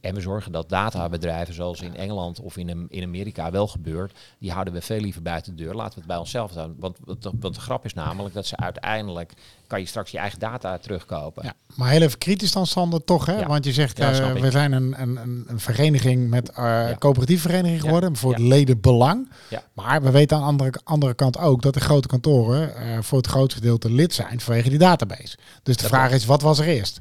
En 0.00 0.14
we 0.14 0.20
zorgen 0.20 0.52
dat 0.52 0.68
databedrijven 0.68 1.54
zoals 1.54 1.80
in 1.80 1.96
Engeland 1.96 2.40
of 2.40 2.56
in, 2.56 2.86
in 2.88 3.02
Amerika 3.02 3.50
wel 3.50 3.66
gebeurt, 3.66 4.18
die 4.38 4.52
houden 4.52 4.72
we 4.74 4.80
veel 4.80 5.00
liever 5.00 5.22
buiten 5.22 5.56
de 5.56 5.62
deur. 5.62 5.74
Laten 5.74 5.92
we 5.94 5.98
het 5.98 6.08
bij 6.08 6.16
onszelf 6.16 6.52
doen. 6.52 6.74
Want, 6.78 6.98
want 7.40 7.54
de 7.54 7.60
grap 7.60 7.84
is 7.84 7.94
namelijk 7.94 8.34
dat 8.36 8.46
ze 8.46 8.56
uiteindelijk, 8.56 9.32
kan 9.66 9.80
je 9.80 9.86
straks 9.86 10.10
je 10.10 10.18
eigen 10.18 10.38
data 10.38 10.78
terugkopen. 10.78 11.44
Ja, 11.44 11.52
maar 11.74 11.90
heel 11.90 12.00
even 12.00 12.18
kritisch 12.18 12.52
dan, 12.52 12.66
Sander, 12.66 13.04
toch? 13.04 13.26
Hè? 13.26 13.38
Ja. 13.38 13.46
Want 13.46 13.64
je 13.64 13.72
zegt, 13.72 13.98
Ja, 13.98 14.12
eh, 14.12 14.32
we 14.32 14.50
zijn 14.50 14.72
een, 14.72 15.00
een, 15.00 15.44
een, 15.46 15.60
vereniging 15.60 16.30
met 16.30 16.48
eh 16.50 16.88
coöperatieve 16.98 17.48
vereniging 17.48 17.80
geworden, 17.80 18.16
voor 18.16 18.32
het 18.32 18.42
ledenbelang. 18.42 19.28
Maar 19.72 20.02
we 20.02 20.10
weten 20.10 20.36
aan 20.36 20.42
de 20.42 20.48
andere, 20.48 20.80
andere 20.84 21.14
kant 21.14 21.38
ook 21.38 21.62
dat 21.62 21.74
de 21.74 21.80
grote 21.80 22.08
kantoren 22.08 22.76
eh, 22.76 22.98
voor 23.00 23.18
het 23.18 23.26
grootste 23.26 23.60
gedeelte 23.60 23.90
lid 23.90 24.14
zijn 24.14 24.40
vanwege 24.40 24.68
die 24.68 24.78
database. 24.78 25.36
Dus 25.62 25.76
de 25.76 25.82
Dat 25.82 25.90
vraag 25.90 26.12
is, 26.12 26.24
wat 26.24 26.42
was 26.42 26.58
er 26.58 26.66
eerst? 26.66 26.98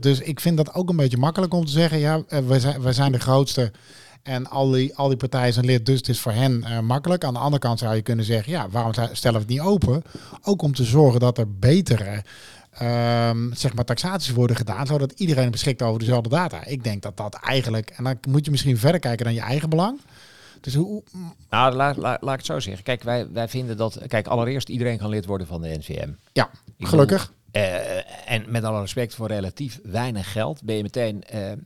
Dus 0.00 0.20
ik 0.20 0.40
vind 0.40 0.56
dat 0.56 0.74
ook 0.74 0.88
een 0.88 0.96
beetje 0.96 1.16
makkelijk 1.16 1.54
om 1.54 1.64
te 1.64 1.72
zeggen, 1.72 1.98
ja, 1.98 2.22
we, 2.28 2.60
zijn, 2.60 2.80
we 2.80 2.92
zijn 2.92 3.12
de 3.12 3.20
grootste. 3.20 3.72
En 4.28 4.46
al 4.46 4.70
die, 4.70 4.96
al 4.96 5.08
die 5.08 5.16
partijen 5.16 5.52
zijn 5.52 5.66
lid, 5.66 5.86
dus 5.86 5.96
het 5.96 6.08
is 6.08 6.20
voor 6.20 6.32
hen 6.32 6.64
eh, 6.64 6.78
makkelijk. 6.80 7.24
Aan 7.24 7.32
de 7.32 7.38
andere 7.38 7.62
kant 7.62 7.78
zou 7.78 7.94
je 7.94 8.02
kunnen 8.02 8.24
zeggen, 8.24 8.52
ja, 8.52 8.68
waarom 8.68 8.92
stellen 8.92 9.40
we 9.40 9.44
het 9.44 9.48
niet 9.48 9.60
open? 9.60 10.02
Ook 10.42 10.62
om 10.62 10.74
te 10.74 10.84
zorgen 10.84 11.20
dat 11.20 11.38
er 11.38 11.54
betere 11.58 12.22
ehm, 12.70 13.52
zeg 13.52 13.74
maar 13.74 13.84
taxaties 13.84 14.32
worden 14.32 14.56
gedaan, 14.56 14.86
zodat 14.86 15.12
iedereen 15.12 15.50
beschikt 15.50 15.82
over 15.82 15.98
dezelfde 15.98 16.28
data. 16.28 16.64
Ik 16.64 16.84
denk 16.84 17.02
dat 17.02 17.16
dat 17.16 17.34
eigenlijk, 17.34 17.90
en 17.90 18.04
dan 18.04 18.18
moet 18.28 18.44
je 18.44 18.50
misschien 18.50 18.78
verder 18.78 19.00
kijken 19.00 19.24
dan 19.24 19.34
je 19.34 19.40
eigen 19.40 19.70
belang. 19.70 20.00
Dus 20.60 20.74
hoe, 20.74 21.02
Nou, 21.50 21.74
laat, 21.74 21.96
laat, 21.96 22.22
laat 22.22 22.32
ik 22.32 22.38
het 22.38 22.46
zo 22.46 22.60
zeggen. 22.60 22.84
Kijk, 22.84 23.02
wij, 23.02 23.28
wij 23.32 23.48
vinden 23.48 23.76
dat, 23.76 23.98
kijk, 24.06 24.26
allereerst 24.26 24.68
iedereen 24.68 24.98
kan 24.98 25.08
lid 25.08 25.26
worden 25.26 25.46
van 25.46 25.62
de 25.62 25.68
NVM. 25.68 26.08
ja, 26.32 26.50
Ik 26.76 26.86
gelukkig. 26.86 27.32
Eh, 27.50 28.32
en 28.32 28.44
met 28.50 28.64
alle 28.64 28.80
respect 28.80 29.14
voor 29.14 29.26
relatief 29.26 29.80
weinig 29.82 30.32
geld 30.32 30.62
ben 30.62 30.76
je 30.76 30.82
meteen, 30.82 31.24
eh, 31.24 31.52
eh, 31.52 31.58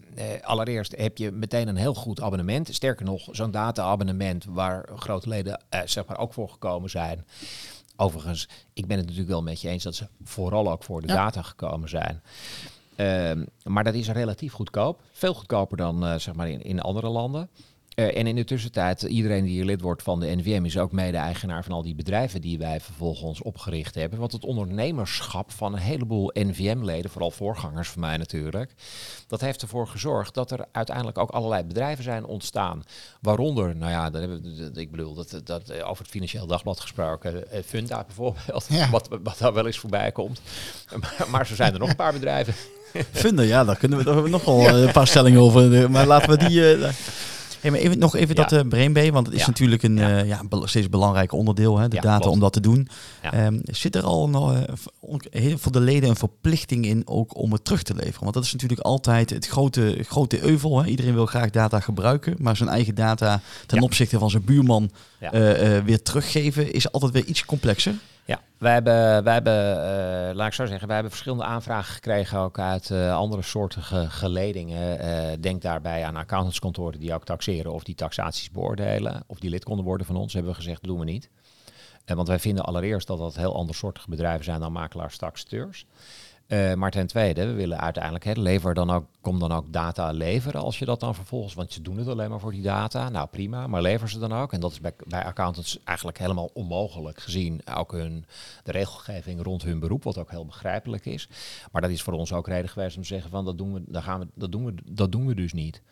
allereerst 0.42 0.96
heb 0.96 1.18
je 1.18 1.30
meteen 1.30 1.68
een 1.68 1.76
heel 1.76 1.94
goed 1.94 2.20
abonnement. 2.20 2.68
Sterker 2.74 3.04
nog, 3.04 3.28
zo'n 3.30 3.50
data-abonnement 3.50 4.44
waar 4.44 4.88
grote 4.96 5.28
leden 5.28 5.60
zeg 5.84 6.06
maar 6.06 6.18
ook 6.18 6.32
voor 6.32 6.48
gekomen 6.48 6.90
zijn. 6.90 7.26
Overigens, 7.96 8.48
ik 8.72 8.86
ben 8.86 8.96
het 8.96 9.06
natuurlijk 9.06 9.32
wel 9.32 9.42
met 9.42 9.60
je 9.60 9.68
eens 9.68 9.82
dat 9.82 9.94
ze 9.94 10.06
vooral 10.24 10.70
ook 10.70 10.84
voor 10.84 11.00
de 11.00 11.08
Ja. 11.08 11.14
data 11.14 11.42
gekomen 11.42 11.88
zijn. 11.88 12.22
Ehm, 12.96 13.44
maar 13.64 13.84
dat 13.84 13.94
is 13.94 14.08
relatief 14.08 14.52
goedkoop. 14.52 15.00
Veel 15.12 15.34
goedkoper 15.34 15.76
dan 15.76 16.20
zeg 16.20 16.34
maar 16.34 16.48
in, 16.48 16.62
in 16.62 16.80
andere 16.80 17.08
landen. 17.08 17.48
Eh, 17.94 18.16
en 18.16 18.26
in 18.26 18.36
de 18.36 18.44
tussentijd, 18.44 19.02
iedereen 19.02 19.44
die 19.44 19.52
hier 19.52 19.64
lid 19.64 19.80
wordt 19.80 20.02
van 20.02 20.20
de 20.20 20.36
NVM 20.36 20.64
is 20.64 20.78
ook 20.78 20.92
mede-eigenaar 20.92 21.64
van 21.64 21.72
al 21.72 21.82
die 21.82 21.94
bedrijven 21.94 22.40
die 22.40 22.58
wij 22.58 22.80
vervolgens 22.80 23.42
opgericht 23.42 23.94
hebben. 23.94 24.18
Want 24.18 24.32
het 24.32 24.44
ondernemerschap 24.44 25.52
van 25.52 25.72
een 25.72 25.78
heleboel 25.78 26.30
NVM-leden, 26.34 27.10
vooral 27.10 27.30
voorgangers 27.30 27.88
van 27.88 28.00
mij 28.00 28.16
natuurlijk, 28.16 28.74
dat 29.26 29.40
heeft 29.40 29.62
ervoor 29.62 29.88
gezorgd 29.88 30.34
dat 30.34 30.50
er 30.50 30.64
uiteindelijk 30.72 31.18
ook 31.18 31.30
allerlei 31.30 31.62
bedrijven 31.64 32.04
zijn 32.04 32.24
ontstaan. 32.24 32.82
Waaronder, 33.20 33.76
nou 33.76 33.90
ja, 33.90 34.10
we, 34.10 34.70
ik 34.74 34.90
bedoel, 34.90 35.14
dat, 35.14 35.40
dat, 35.44 35.68
eh, 35.68 35.88
over 35.88 36.02
het 36.02 36.12
Financieel 36.12 36.46
Dagblad 36.46 36.80
gesproken, 36.80 37.50
eh, 37.50 37.62
Funda 37.66 38.04
bijvoorbeeld, 38.06 38.66
Ja. 38.68 38.90
wat, 38.90 39.08
wat 39.22 39.38
daar 39.38 39.52
wel 39.52 39.66
eens 39.66 39.78
voorbij 39.78 40.12
komt. 40.12 40.40
Maar, 41.00 41.26
maar 41.30 41.46
zo 41.46 41.54
zijn 41.54 41.72
er 41.72 41.78
nog 41.78 41.88
een 41.88 41.96
paar 41.96 42.12
bedrijven. 42.12 42.54
Vinden, 43.12 43.46
ja, 43.46 43.64
daar 43.64 43.76
kunnen 43.76 43.98
we, 43.98 44.04
daar 44.04 44.14
hebben 44.14 44.32
we 44.32 44.38
nog 44.38 44.44
wel 44.44 44.68
eh, 44.68 44.82
een 44.82 44.92
paar 44.92 45.06
stellingen 45.06 45.40
over. 45.40 45.90
Maar 45.90 46.06
laten 46.06 46.30
we 46.30 46.36
die... 46.48 46.76
Hey, 47.62 47.70
maar 47.70 47.80
even, 47.80 47.98
nog 47.98 48.16
even 48.16 48.34
Ja. 48.36 48.42
dat 48.44 48.52
uh, 48.52 48.68
BrainBay, 48.68 49.12
want 49.12 49.26
het 49.26 49.34
is 49.34 49.40
Ja. 49.40 49.46
natuurlijk 49.46 49.82
een 49.82 49.96
Ja. 49.96 50.40
eh, 50.50 50.60
steeds 50.64 50.88
belangrijk 50.88 51.32
onderdeel, 51.32 51.78
hè, 51.78 51.88
de 51.88 51.96
data 51.96 52.16
klopt. 52.18 52.32
om 52.34 52.40
dat 52.40 52.52
te 52.52 52.60
doen. 52.60 52.88
Ehm, 53.22 53.58
zit 53.62 53.96
er 53.96 54.02
al 54.02 54.28
nog, 54.28 54.54
eh, 54.54 54.60
v- 54.74 54.86
heel 55.30 55.58
voor 55.58 55.72
de 55.72 55.80
leden 55.80 56.08
een 56.08 56.16
verplichting 56.16 56.86
in 56.86 57.02
ook 57.04 57.36
om 57.36 57.52
het 57.52 57.64
terug 57.64 57.82
te 57.82 57.94
leveren? 57.94 58.20
Want 58.20 58.34
dat 58.34 58.44
is 58.44 58.52
natuurlijk 58.52 58.80
altijd 58.80 59.30
het 59.30 59.46
grote, 59.46 59.98
grote 60.08 60.42
euvel. 60.42 60.82
Hè. 60.82 60.88
Iedereen 60.88 61.14
wil 61.14 61.26
graag 61.26 61.50
data 61.50 61.80
gebruiken, 61.80 62.34
maar 62.38 62.56
zijn 62.56 62.68
eigen 62.68 62.94
data 62.94 63.40
ten 63.66 63.82
opzichte 63.82 64.18
van 64.18 64.30
zijn 64.30 64.44
buurman 64.44 64.90
eh, 65.18 65.76
eh, 65.76 65.84
weer 65.84 66.02
teruggeven 66.02 66.72
is 66.72 66.92
altijd 66.92 67.12
weer 67.12 67.24
iets 67.24 67.44
complexer. 67.44 67.94
Ja, 68.24 68.40
wij 68.58 68.72
hebben, 68.72 69.24
wij 69.24 69.32
hebben 69.32 69.84
eh, 70.28 70.34
laat 70.34 70.46
ik 70.46 70.52
zo 70.52 70.66
zeggen, 70.66 70.86
wij 70.86 70.94
hebben 70.94 71.12
verschillende 71.12 71.44
aanvragen 71.44 71.94
gekregen 71.94 72.38
ook 72.38 72.58
uit 72.58 72.90
eh, 72.90 73.16
andere 73.16 73.42
soortige 73.42 74.10
geledingen. 74.10 74.98
Eh, 74.98 75.36
denk 75.40 75.62
daarbij 75.62 76.04
aan 76.04 76.16
accountantskantoren 76.16 77.00
die 77.00 77.14
ook 77.14 77.24
taxeren 77.24 77.72
of 77.72 77.84
die 77.84 77.94
taxaties 77.94 78.50
beoordelen. 78.50 79.24
Of 79.26 79.38
die 79.38 79.50
lid 79.50 79.64
konden 79.64 79.84
worden 79.84 80.06
van 80.06 80.16
ons, 80.16 80.32
hebben 80.32 80.52
we 80.52 80.58
gezegd, 80.58 80.82
doen 80.82 80.98
we 80.98 81.04
niet. 81.04 81.30
Want 82.04 82.28
wij 82.28 82.38
vinden 82.38 82.64
allereerst 82.64 83.06
dat 83.06 83.18
dat 83.18 83.36
heel 83.36 83.56
andersoortige 83.56 84.10
bedrijven 84.10 84.44
zijn 84.44 84.60
dan 84.60 84.72
makelaars, 84.72 85.16
taxateurs. 85.16 85.86
Eh, 86.52 86.74
maar 86.74 86.90
ten 86.90 87.06
tweede, 87.06 87.46
we 87.46 87.52
willen 87.52 87.80
uiteindelijk, 87.80 88.24
hè, 88.24 88.32
lever 88.32 88.74
dan 88.74 88.90
ook, 88.90 89.04
kom 89.20 89.38
dan 89.38 89.52
ook 89.52 89.72
data 89.72 90.10
leveren 90.10 90.60
als 90.60 90.78
je 90.78 90.84
dat 90.84 91.00
dan 91.00 91.14
vervolgens, 91.14 91.54
want 91.54 91.72
ze 91.72 91.82
doen 91.82 91.96
het 91.96 92.08
alleen 92.08 92.30
maar 92.30 92.40
voor 92.40 92.52
die 92.52 92.62
data. 92.62 93.08
Nou 93.08 93.28
prima, 93.28 93.66
maar 93.66 93.82
lever 93.82 94.10
ze 94.10 94.18
dan 94.18 94.32
ook. 94.32 94.52
En 94.52 94.60
dat 94.60 94.72
is 94.72 94.80
bij, 94.80 94.92
bij 95.06 95.24
accountants 95.24 95.78
eigenlijk 95.84 96.18
helemaal 96.18 96.50
onmogelijk 96.54 97.20
gezien 97.20 97.60
ook 97.74 97.92
hun, 97.92 98.24
de 98.64 98.72
regelgeving 98.72 99.42
rond 99.42 99.62
hun 99.62 99.78
beroep, 99.78 100.04
wat 100.04 100.18
ook 100.18 100.30
heel 100.30 100.46
begrijpelijk 100.46 101.06
is. 101.06 101.28
Maar 101.70 101.82
dat 101.82 101.90
is 101.90 102.02
voor 102.02 102.12
ons 102.12 102.32
ook 102.32 102.46
reden 102.48 102.68
geweest 102.68 102.96
om 102.96 103.02
te 103.02 103.08
zeggen 103.08 103.30
van 103.30 103.44
dat 103.44 103.58
doen 103.58 103.72
we, 103.72 103.82
daar 103.86 104.02
gaan 104.02 104.20
we, 104.20 104.26
dat 104.34 104.52
doen 104.52 104.64
we, 104.64 104.74
dat 104.84 105.12
doen 105.12 105.26
we 105.26 105.34
dus 105.34 105.52
niet. 105.52 105.82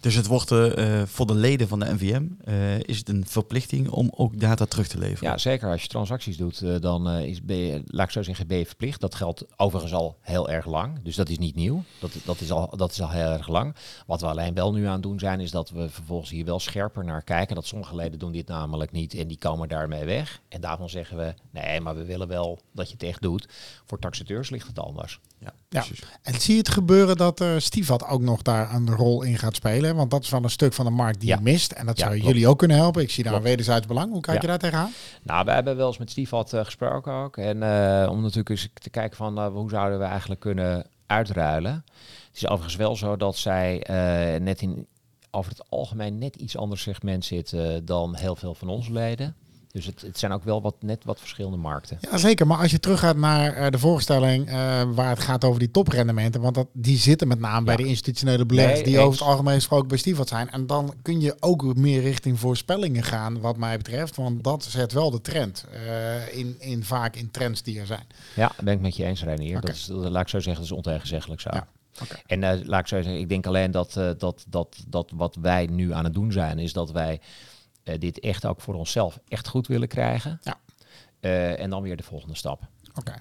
Dus 0.00 0.14
het 0.14 0.26
wordt 0.26 0.50
eh, 0.50 1.00
eh, 1.00 1.06
voor 1.06 1.26
de 1.26 1.34
leden 1.34 1.68
van 1.68 1.78
de 1.78 1.94
NVM 1.94 2.26
eh, 2.44 2.78
is 2.78 2.98
het 2.98 3.08
een 3.08 3.26
verplichting 3.26 3.88
om 3.88 4.10
ook 4.14 4.40
data 4.40 4.64
terug 4.64 4.88
te 4.88 4.98
leveren. 4.98 5.30
Ja, 5.30 5.38
zeker. 5.38 5.70
Als 5.70 5.82
je 5.82 5.88
transacties 5.88 6.36
doet, 6.36 6.82
dan 6.82 7.08
is, 7.08 7.40
je, 7.46 7.82
laat 7.86 8.06
ik 8.06 8.12
zo 8.12 8.22
zeggen, 8.22 8.46
ben 8.46 8.58
je 8.58 8.66
verplicht. 8.66 9.00
Dat 9.00 9.14
geldt 9.14 9.44
overigens 9.56 9.92
al 9.92 10.16
heel 10.20 10.48
erg 10.50 10.66
lang. 10.66 11.02
Dus 11.02 11.16
dat 11.16 11.28
is 11.28 11.38
niet 11.38 11.54
nieuw. 11.54 11.84
Dat, 11.98 12.12
dat, 12.24 12.40
is, 12.40 12.50
al, 12.50 12.76
dat 12.76 12.90
is 12.90 13.02
al 13.02 13.10
heel 13.10 13.30
erg 13.30 13.48
lang. 13.48 13.74
Wat 14.06 14.20
we 14.20 14.26
alleen 14.26 14.54
wel 14.54 14.72
nu 14.72 14.86
aan 14.86 15.00
doen 15.00 15.18
zijn, 15.18 15.40
is 15.40 15.50
dat 15.50 15.70
we 15.70 15.88
vervolgens 15.88 16.30
hier 16.30 16.44
wel 16.44 16.60
scherper 16.60 17.04
naar 17.04 17.22
kijken. 17.22 17.54
Dat 17.54 17.66
sommige 17.66 17.94
leden 17.94 18.18
doen 18.18 18.32
dit 18.32 18.46
namelijk 18.46 18.92
niet 18.92 19.14
en 19.14 19.28
die 19.28 19.38
komen 19.38 19.68
daarmee 19.68 20.04
weg. 20.04 20.40
En 20.48 20.60
daarvan 20.60 20.88
zeggen 20.88 21.16
we, 21.16 21.34
nee, 21.50 21.80
maar 21.80 21.96
we 21.96 22.04
willen 22.04 22.28
wel 22.28 22.58
dat 22.72 22.86
je 22.86 22.92
het 22.92 23.02
echt 23.02 23.22
doet. 23.22 23.48
Voor 23.86 23.98
taxateurs 23.98 24.50
ligt 24.50 24.66
het 24.66 24.78
anders. 24.78 25.20
Ja, 25.38 25.52
Ja. 25.72 25.84
En 26.22 26.40
zie 26.40 26.52
je 26.52 26.58
het 26.58 26.68
gebeuren 26.68 27.16
dat 27.16 27.44
Stivat 27.58 28.06
ook 28.06 28.20
nog 28.20 28.42
daar 28.42 28.74
een 28.74 28.90
rol 28.90 29.22
in 29.22 29.38
gaat 29.38 29.54
spelen? 29.54 29.96
Want 29.96 30.10
dat 30.10 30.22
is 30.22 30.30
wel 30.30 30.42
een 30.42 30.50
stuk 30.50 30.72
van 30.72 30.84
de 30.84 30.90
markt 30.90 31.20
die 31.20 31.28
Ja. 31.28 31.36
je 31.36 31.42
mist. 31.42 31.72
En 31.72 31.86
dat 31.86 31.98
zou 31.98 32.16
jullie 32.16 32.48
ook 32.48 32.58
kunnen 32.58 32.76
helpen. 32.76 33.02
Ik 33.02 33.10
zie 33.10 33.22
daar 33.22 33.32
Klopt. 33.32 33.48
wederzijds 33.48 33.86
belang. 33.86 34.12
Hoe 34.12 34.20
kijk 34.20 34.40
je 34.40 34.46
daar 34.46 34.58
tegenaan? 34.58 34.90
Nou, 35.22 35.44
we 35.44 35.50
hebben 35.50 35.76
wel 35.76 35.86
eens 35.86 35.98
met 35.98 36.10
Stiefvat 36.10 36.52
eh, 36.52 36.64
gesproken 36.64 37.12
ook. 37.12 37.36
En 37.36 37.62
eh, 37.62 38.10
om 38.10 38.20
natuurlijk 38.20 38.48
eens 38.48 38.68
te 38.74 38.90
kijken 38.90 39.16
van 39.16 39.46
hoe 39.46 39.70
zouden 39.70 39.98
we 39.98 40.04
eigenlijk 40.04 40.40
kunnen 40.40 40.86
uitruilen. 41.06 41.84
Het 42.28 42.36
is 42.36 42.46
overigens 42.46 42.76
wel 42.76 42.96
zo 42.96 43.16
dat 43.16 43.36
zij 43.36 43.84
net 44.42 44.60
in 44.60 44.86
over 45.30 45.50
het 45.50 45.62
algemeen 45.68 46.18
net 46.18 46.36
iets 46.36 46.56
ander 46.56 46.78
segment 46.78 47.24
zitten 47.24 47.84
dan 47.84 48.16
heel 48.16 48.36
veel 48.36 48.54
van 48.54 48.68
onze 48.68 48.92
leden. 48.92 49.34
Dus 49.72 49.86
het, 49.86 50.00
het 50.00 50.18
zijn 50.18 50.32
ook 50.32 50.44
wel 50.44 50.62
wat, 50.62 50.74
net 50.80 51.04
wat 51.04 51.20
verschillende 51.20 51.56
markten. 51.56 51.98
Ja, 52.00 52.16
zeker. 52.16 52.46
Maar 52.46 52.58
als 52.58 52.70
je 52.70 52.80
teruggaat 52.80 53.16
naar 53.16 53.52
eh, 53.52 53.70
de 53.70 53.78
voorstelling 53.78 54.48
eh, 54.48 54.54
waar 54.94 55.08
het 55.08 55.20
gaat 55.20 55.44
over 55.44 55.58
die 55.58 55.70
toprendementen, 55.70 56.40
want 56.40 56.54
dat, 56.54 56.66
die 56.72 56.98
zitten 56.98 57.28
met 57.28 57.38
name 57.38 57.64
bij 57.64 57.76
de 57.76 57.84
institutionele 57.86 58.46
beleggers 58.46 58.74
Nee, 58.74 58.84
die 58.84 58.94
eens. 58.96 59.04
over 59.04 59.18
het 59.18 59.28
algemeen 59.28 59.54
gesproken 59.54 59.88
bij 59.88 59.98
Stivat 59.98 60.28
zijn. 60.28 60.50
En 60.50 60.66
dan 60.66 60.94
kun 61.02 61.20
je 61.20 61.36
ook 61.40 61.76
meer 61.76 62.00
richting 62.00 62.38
voorspellingen 62.38 63.02
gaan, 63.02 63.40
wat 63.40 63.56
mij 63.56 63.76
betreft. 63.76 64.16
Want 64.16 64.44
dat 64.44 64.64
zet 64.64 64.92
wel 64.92 65.10
de 65.10 65.20
trend 65.20 65.64
eh, 65.72 66.38
in, 66.38 66.56
in 66.58 66.84
vaak 66.84 67.16
in 67.16 67.30
trends 67.30 67.62
die 67.62 67.80
er 67.80 67.86
zijn. 67.86 68.06
Ja, 68.34 68.52
ben 68.62 68.74
ik 68.74 68.80
met 68.80 68.96
je 68.96 69.04
eens, 69.04 69.24
Renier. 69.24 69.56
Oké. 69.56 69.66
Dat 69.66 69.74
is, 69.74 69.88
laat 69.90 70.22
ik 70.22 70.28
zo 70.28 70.40
zeggen, 70.40 70.62
dat 70.62 70.70
is 70.72 70.76
ontegenzeggelijk 70.76 71.40
zo. 71.40 71.50
Ja. 71.52 71.66
En 72.26 72.66
laat 72.66 72.80
ik 72.80 72.86
zo 72.86 73.02
zeggen, 73.02 73.20
ik 73.20 73.28
denk 73.28 73.46
alleen 73.46 73.70
dat, 73.70 73.92
dat, 74.18 74.44
dat, 74.48 74.76
dat 74.88 75.12
wat 75.14 75.36
wij 75.40 75.66
nu 75.66 75.92
aan 75.92 76.04
het 76.04 76.14
doen 76.14 76.32
zijn, 76.32 76.58
is 76.58 76.72
dat 76.72 76.90
wij 76.90 77.20
dit 77.98 78.20
echt 78.20 78.46
ook 78.46 78.60
voor 78.60 78.74
onszelf 78.74 79.18
echt 79.28 79.48
goed 79.48 79.66
willen 79.66 79.88
krijgen. 79.88 80.40
Ja. 80.42 80.54
Eh, 81.20 81.60
en 81.60 81.70
dan 81.70 81.82
weer 81.82 81.96
de 81.96 82.02
volgende 82.02 82.36
stap. 82.36 82.60
Oké. 82.94 83.12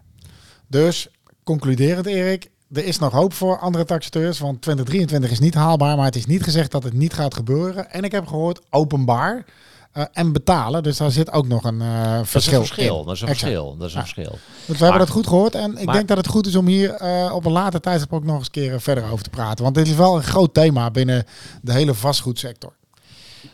Dus 0.67 1.07
concluderend, 1.43 2.05
Erik. 2.05 2.49
Er 2.73 2.85
is 2.85 2.99
nog 2.99 3.11
hoop 3.13 3.33
voor 3.33 3.59
andere 3.59 3.85
taxateurs, 3.85 4.39
want 4.39 4.61
2023 4.61 5.31
is 5.31 5.39
niet 5.39 5.53
haalbaar, 5.53 5.95
maar 5.95 6.05
het 6.05 6.15
is 6.15 6.25
niet 6.25 6.43
gezegd 6.43 6.71
dat 6.71 6.83
het 6.83 6.93
niet 6.93 7.13
gaat 7.13 7.33
gebeuren. 7.33 7.91
En 7.91 8.03
ik 8.03 8.11
heb 8.11 8.27
gehoord 8.27 8.61
openbaar 8.69 9.45
eh, 9.91 10.03
en 10.11 10.31
betalen, 10.31 10.83
dus 10.83 10.97
daar 10.97 11.11
zit 11.11 11.31
ook 11.31 11.47
nog 11.47 11.63
een 11.63 11.81
eh, 11.81 12.13
Dat 12.13 12.23
is 12.23 12.29
verschil 12.29 12.59
een 12.59 12.65
verschil. 12.65 12.99
in. 12.99 13.05
Dat 13.05 13.15
is 13.15 13.21
een 13.21 13.27
Exact. 13.27 13.51
verschil. 13.51 13.77
Dat 13.77 13.87
is 13.87 13.93
een 13.93 13.99
Ja. 13.99 14.05
verschil. 14.05 14.37
Dus 14.65 14.77
we 14.77 14.83
hebben 14.83 14.99
dat 15.01 15.09
goed 15.09 15.27
gehoord 15.27 15.55
en 15.55 15.77
ik 15.77 15.85
maar- 15.85 15.95
denk 15.95 16.07
dat 16.07 16.17
het 16.17 16.27
goed 16.27 16.47
is 16.47 16.55
om 16.55 16.67
hier 16.67 16.91
eh, 16.93 17.31
op 17.33 17.45
een 17.45 17.51
later 17.51 17.81
tijdstip 17.81 18.13
ook 18.13 18.23
nog 18.23 18.35
eens 18.37 18.45
een 18.45 18.51
keer 18.51 18.73
eh, 18.73 18.79
verder 18.79 19.11
over 19.11 19.23
te 19.23 19.29
praten. 19.29 19.63
Want 19.63 19.75
dit 19.75 19.87
is 19.87 19.95
wel 19.95 20.15
een 20.15 20.23
groot 20.23 20.53
thema 20.53 20.91
binnen 20.91 21.25
de 21.61 21.73
hele 21.73 21.93
vastgoedsector. 21.93 22.73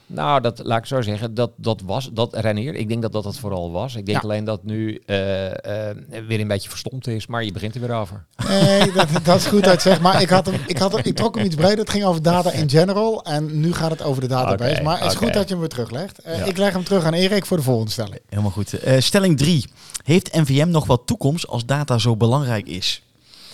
Nou, 0.08 0.42
dat 0.42 0.60
laat 0.64 0.78
ik 0.78 0.86
zo 0.86 1.02
zeggen. 1.02 1.34
Dat, 1.34 1.52
dat 1.56 1.82
was, 1.86 2.10
dat 2.14 2.36
Renier, 2.36 2.76
ik 2.76 2.88
denk 2.88 3.02
dat 3.02 3.12
dat 3.12 3.24
het 3.24 3.38
vooral 3.40 3.72
was. 3.72 3.96
Ik 3.96 4.06
denk 4.06 4.18
Ja. 4.22 4.24
alleen 4.24 4.44
dat 4.44 4.64
nu 4.64 5.02
eh, 5.06 5.90
eh, 5.90 5.98
weer 6.28 6.40
een 6.40 6.48
beetje 6.48 6.70
verstomd 6.70 7.08
is, 7.08 7.28
maar 7.28 7.44
je 7.44 7.52
begint 7.52 7.76
er 7.76 7.82
weer 7.82 7.94
over. 7.94 8.26
Nee, 8.48 8.92
dat, 8.92 9.08
dat 9.24 9.36
is 9.38 9.46
goed 9.46 9.64
dat 9.64 9.72
het 9.74 9.82
zegt. 9.82 10.02
Maar 10.02 10.22
ik, 10.22 10.30
had 10.30 10.46
hem, 10.46 10.56
ik, 10.68 10.78
had 10.78 10.92
hem, 10.92 11.02
ik 11.04 11.16
trok 11.16 11.36
hem 11.36 11.46
iets 11.46 11.56
breder. 11.56 11.78
Het 11.78 11.90
ging 11.90 12.04
over 12.04 12.22
data 12.22 12.52
in 12.52 12.70
general. 12.70 13.24
En 13.24 13.60
nu 13.60 13.74
gaat 13.74 13.92
het 13.92 14.04
over 14.04 14.22
de 14.22 14.28
database. 14.28 14.82
Maar 14.82 15.00
het 15.00 15.12
is 15.12 15.18
goed 15.18 15.34
dat 15.34 15.44
je 15.44 15.50
hem 15.50 15.60
weer 15.60 15.70
teruglegt. 15.70 16.20
Eh, 16.20 16.38
Ja. 16.38 16.44
Ik 16.46 16.58
leg 16.58 16.74
hem 16.74 16.84
terug 16.84 17.04
aan 17.04 17.14
Erik 17.14 17.46
voor 17.46 17.58
de 17.58 17.64
volgende 17.64 17.92
stelling. 17.92 18.20
Helemaal 18.30 18.52
goed. 18.52 18.74
Eh, 18.80 19.00
stelling 19.00 19.38
3. 19.38 19.66
Heeft 20.04 20.34
NVM 20.34 20.70
nog 20.70 20.86
wat 20.86 21.02
toekomst 21.06 21.48
als 21.48 21.66
data 21.66 21.98
zo 21.98 22.16
belangrijk 22.16 22.68
is? 22.68 23.02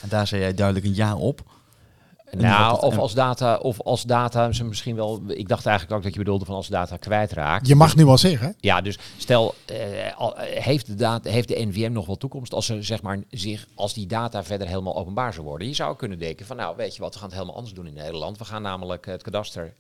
En 0.02 0.10
daar 0.10 0.28
zei 0.28 0.42
jij 0.42 0.54
duidelijk 0.54 0.86
een 0.86 0.96
ja 0.96 1.16
op. 1.16 1.42
Nou, 2.38 2.82
of 2.82 2.98
als 2.98 3.14
data, 3.14 3.58
of 3.58 3.82
als 3.82 4.04
data 4.04 4.52
ze 4.52 4.64
misschien 4.64 4.96
wel. 4.96 5.22
Ik 5.28 5.48
dacht 5.48 5.66
eigenlijk 5.66 5.98
ook 5.98 6.04
dat 6.04 6.14
je 6.14 6.20
bedoelde 6.20 6.46
van 6.46 6.56
als 6.56 6.68
data 6.68 6.98
kwijtraakt. 6.98 7.68
Je 7.68 7.76
mag 7.76 7.96
nu 7.96 8.06
wel 8.06 8.18
zeggen. 8.18 8.48
hè? 8.48 8.54
Ja, 8.60 8.82
dus 8.82 8.98
stel, 9.18 9.56
eh, 9.66 10.08
eh, 10.08 10.14
heeft, 10.38 10.88
de 10.88 10.96
data, 10.96 11.30
heeft 11.30 11.48
de 11.48 11.66
NVM 11.66 11.92
nog 11.92 12.06
wel 12.06 12.18
toekomst 12.18 12.54
als, 12.54 12.66
ze, 12.66 12.84
zeg 12.84 13.02
maar, 13.02 13.20
zich, 13.30 13.68
als 13.76 13.94
die 13.94 14.08
data 14.08 14.44
verder 14.44 14.68
helemaal 14.68 14.98
openbaar 14.98 15.34
zou 15.34 15.46
worden? 15.46 15.68
Je 15.68 15.74
zou 15.74 15.96
kunnen 15.96 16.20
denken 16.20 16.46
van, 16.46 16.58
nou, 16.58 16.76
weet 16.76 16.96
je 16.96 17.02
wat, 17.02 17.14
we 17.14 17.20
gaan 17.20 17.28
het 17.28 17.38
helemaal 17.38 17.58
anders 17.58 17.76
doen 17.76 17.88
in 17.88 17.94
Nederland. 17.94 18.38
We 18.38 18.46
gaan 18.46 18.62
namelijk 18.62 19.06
het 19.06 19.24
kadaster... 19.24 19.74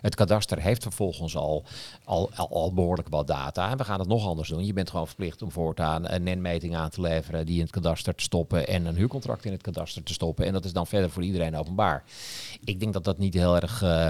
Het 0.00 0.14
kadaster 0.14 0.60
heeft 0.60 0.82
vervolgens 0.82 1.36
al, 1.36 1.64
al, 2.04 2.30
al, 2.34 2.74
behoorlijk 2.74 3.08
wat 3.08 3.26
data. 3.26 3.70
En 3.70 3.76
we 3.76 3.84
gaan 3.84 3.98
het 3.98 4.08
nog 4.08 4.26
anders 4.26 4.48
doen. 4.48 4.66
Je 4.66 4.72
bent 4.72 4.90
gewoon 4.90 5.06
verplicht 5.06 5.42
om 5.42 5.50
voortaan 5.50 6.10
een 6.10 6.22
NEN-meting 6.22 6.76
aan 6.76 6.90
te 6.90 7.00
leveren, 7.00 7.46
die 7.46 7.56
in 7.56 7.62
het 7.62 7.70
kadaster 7.70 8.14
te 8.14 8.22
stoppen 8.22 8.66
en 8.66 8.86
een 8.86 8.96
huurcontract 8.96 9.44
in 9.44 9.52
het 9.52 9.62
kadaster 9.62 10.02
te 10.02 10.12
stoppen. 10.12 10.46
En 10.46 10.52
dat 10.52 10.64
is 10.64 10.72
dan 10.72 10.86
verder 10.86 11.10
voor 11.10 11.22
iedereen 11.22 11.56
openbaar. 11.56 12.04
Ik 12.64 12.80
denk 12.80 12.92
dat 12.92 13.04
dat 13.04 13.18
niet 13.18 13.34
heel 13.34 13.56
erg 13.56 13.82
eh, 13.82 14.06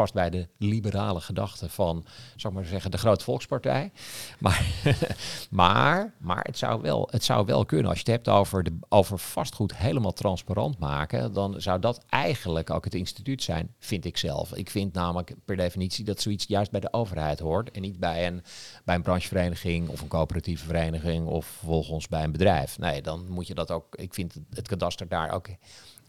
past 0.00 0.14
bij 0.14 0.30
de 0.30 0.48
liberale 0.58 1.20
gedachte 1.20 1.68
van, 1.68 2.04
zou 2.36 2.54
ik 2.54 2.60
maar 2.60 2.68
zeggen, 2.68 2.90
de 2.90 2.98
grote 2.98 3.24
volkspartij. 3.24 3.92
Maar, 4.38 4.66
maar, 5.50 6.14
maar 6.18 6.44
het, 6.44 6.58
zou 6.58 6.82
wel, 6.82 7.08
het 7.10 7.24
zou 7.24 7.46
wel 7.46 7.64
kunnen. 7.64 7.88
Als 7.88 8.00
je 8.00 8.12
het 8.12 8.24
hebt 8.24 8.38
over, 8.38 8.62
de, 8.62 8.78
over 8.88 9.18
vastgoed 9.18 9.76
helemaal 9.76 10.12
transparant 10.12 10.78
maken, 10.78 11.32
dan 11.32 11.60
zou 11.60 11.80
dat 11.80 12.04
eigenlijk 12.08 12.70
ook 12.70 12.84
het 12.84 12.94
instituut 12.94 13.42
zijn, 13.42 13.74
vind 13.78 14.04
ik 14.04 14.16
zelf. 14.16 14.54
Ik 14.54 14.70
vind 14.70 14.92
namelijk 14.92 15.34
per 15.44 15.56
definitie 15.56 16.04
dat 16.04 16.20
zoiets 16.20 16.44
juist 16.48 16.70
bij 16.70 16.80
de 16.80 16.92
overheid 16.92 17.38
hoort 17.38 17.70
en 17.70 17.82
niet 17.82 17.98
bij 17.98 18.26
een, 18.26 18.42
bij 18.84 18.94
een 18.94 19.02
branchevereniging 19.02 19.88
of 19.88 20.00
een 20.00 20.08
coöperatieve 20.08 20.64
vereniging 20.64 21.26
of 21.26 21.46
vervolgens 21.46 22.08
bij 22.08 22.24
een 22.24 22.32
bedrijf. 22.32 22.78
Nee, 22.78 23.02
dan 23.02 23.28
moet 23.28 23.46
je 23.46 23.54
dat 23.54 23.70
ook, 23.70 23.94
ik 23.94 24.14
vind 24.14 24.36
het 24.50 24.68
kadaster 24.68 25.08
daar 25.08 25.30
ook 25.30 25.48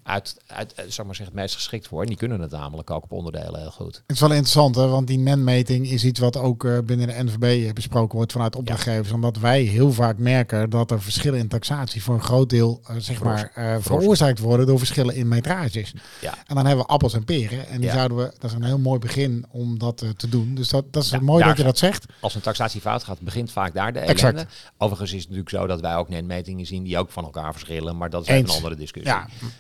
uit, 0.04 0.36
uit 0.48 0.74
eh, 0.76 0.86
maar 0.86 0.94
zeggen, 0.96 1.26
het 1.26 1.34
meest 1.34 1.56
geschikt 1.56 1.88
voor. 1.88 2.02
En 2.02 2.08
die 2.08 2.18
kunnen 2.18 2.42
het 2.42 2.52
namelijk 2.52 2.90
ook 2.90 3.04
op 3.04 3.12
onderdelen 3.12 3.60
heel 3.60 3.72
goed. 3.72 3.96
Het 3.96 4.16
is 4.16 4.20
wel 4.20 4.30
interessant, 4.30 4.76
hè, 4.76 4.88
want 4.88 5.08
die 5.08 5.18
NEN-meting 5.18 5.90
is 5.90 6.04
iets 6.06 6.20
wat 6.20 6.38
ook 6.38 6.66
eh, 6.66 6.78
binnen 6.86 7.08
de 7.08 7.24
NVB 7.24 7.74
besproken 7.74 8.16
wordt 8.18 8.32
vanuit 8.32 8.56
opdrachtgevers. 8.56 9.12
Omdat 9.12 9.38
wij 9.38 9.62
heel 9.62 9.92
vaak 9.92 10.18
merken 10.18 10.70
dat 10.70 10.92
er 10.92 11.02
verschillen 11.02 11.40
in 11.40 11.48
taxatie 11.48 12.04
voor 12.04 12.14
een 12.14 12.24
groot 12.24 12.50
deel 12.50 12.82
eh, 12.88 12.96
zeg 12.98 13.24
maar, 13.24 13.52
veroorzaakt 13.82 14.40
worden 14.40 14.66
door 14.66 14.78
verschillen 14.78 15.16
in 15.16 15.28
metrages. 15.28 15.94
Ja. 16.22 16.34
En 16.48 16.56
dan 16.56 16.66
hebben 16.66 16.86
we 16.86 16.92
appels 16.92 17.14
en 17.14 17.24
peren. 17.24 17.68
En 17.68 17.78
die 17.78 17.90
Ja. 17.90 17.94
zouden 17.96 18.18
we, 18.18 18.32
dat 18.40 18.50
is 18.50 18.56
een 18.56 18.64
heel 18.64 18.80
mooi 18.80 19.00
begin 19.00 19.46
om 19.50 19.80
dat 19.80 19.98
te 20.18 20.30
doen. 20.30 20.56
Dus 20.56 20.70
dat, 20.70 20.94
dat 20.94 21.04
is 21.04 21.20
mooi 21.20 21.44
dat 21.44 21.58
je 21.58 21.64
dat 21.64 21.78
zegt. 21.78 22.06
Als 22.20 22.36
een 22.36 22.42
taxatie 22.42 22.82
fout 22.82 23.04
gaat, 23.04 23.20
begint 23.20 23.52
vaak 23.52 23.74
daar 23.74 23.94
de 23.94 24.00
Exact. 24.00 24.22
ellende. 24.34 24.52
Overigens 24.78 25.12
is 25.12 25.20
het 25.22 25.30
natuurlijk 25.30 25.56
zo 25.56 25.68
dat 25.68 25.82
wij 25.82 25.96
ook 25.96 26.10
NEN-metingen 26.10 26.66
zien 26.66 26.84
die 26.84 26.98
ook 26.98 27.12
van 27.12 27.24
elkaar 27.24 27.52
verschillen. 27.52 27.98
Maar 27.98 28.10
dat 28.10 28.22
is 28.22 28.28
even 28.28 28.50
een 28.50 28.56
andere 28.56 28.76
discussie. 28.76 29.14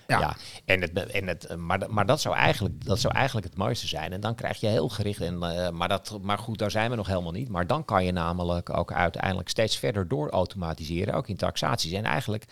Ja, 0.07 0.30
En 0.65 0.81
het, 0.81 1.11
en 1.11 1.27
het, 1.27 1.45
eh, 1.45 1.57
maar, 1.57 1.79
maar 1.89 2.05
dat, 2.05 2.21
zou 2.21 2.35
eigenlijk, 2.35 2.85
dat 2.85 2.99
zou 2.99 3.13
eigenlijk 3.13 3.47
het 3.47 3.57
mooiste 3.57 3.87
zijn. 3.87 4.13
En 4.13 4.21
dan 4.21 4.35
krijg 4.35 4.59
je 4.59 4.67
heel 4.67 4.89
gericht. 4.89 5.21
En, 5.21 5.43
eh, 5.43 5.69
maar, 5.69 5.87
dat, 5.87 6.17
maar 6.21 6.37
goed, 6.37 6.57
daar 6.57 6.71
zijn 6.71 6.89
we 6.89 6.95
nog 6.95 7.07
helemaal 7.07 7.31
niet. 7.31 7.49
Maar 7.49 7.67
dan 7.67 7.85
kan 7.85 8.05
je 8.05 8.11
namelijk 8.11 8.77
ook 8.77 8.93
uiteindelijk 8.93 9.49
steeds 9.49 9.77
verder 9.77 10.07
door 10.07 10.29
automatiseren. 10.29 11.13
Ook 11.13 11.27
in 11.27 11.37
taxaties. 11.37 11.91
En 11.91 12.03
eigenlijk. 12.03 12.45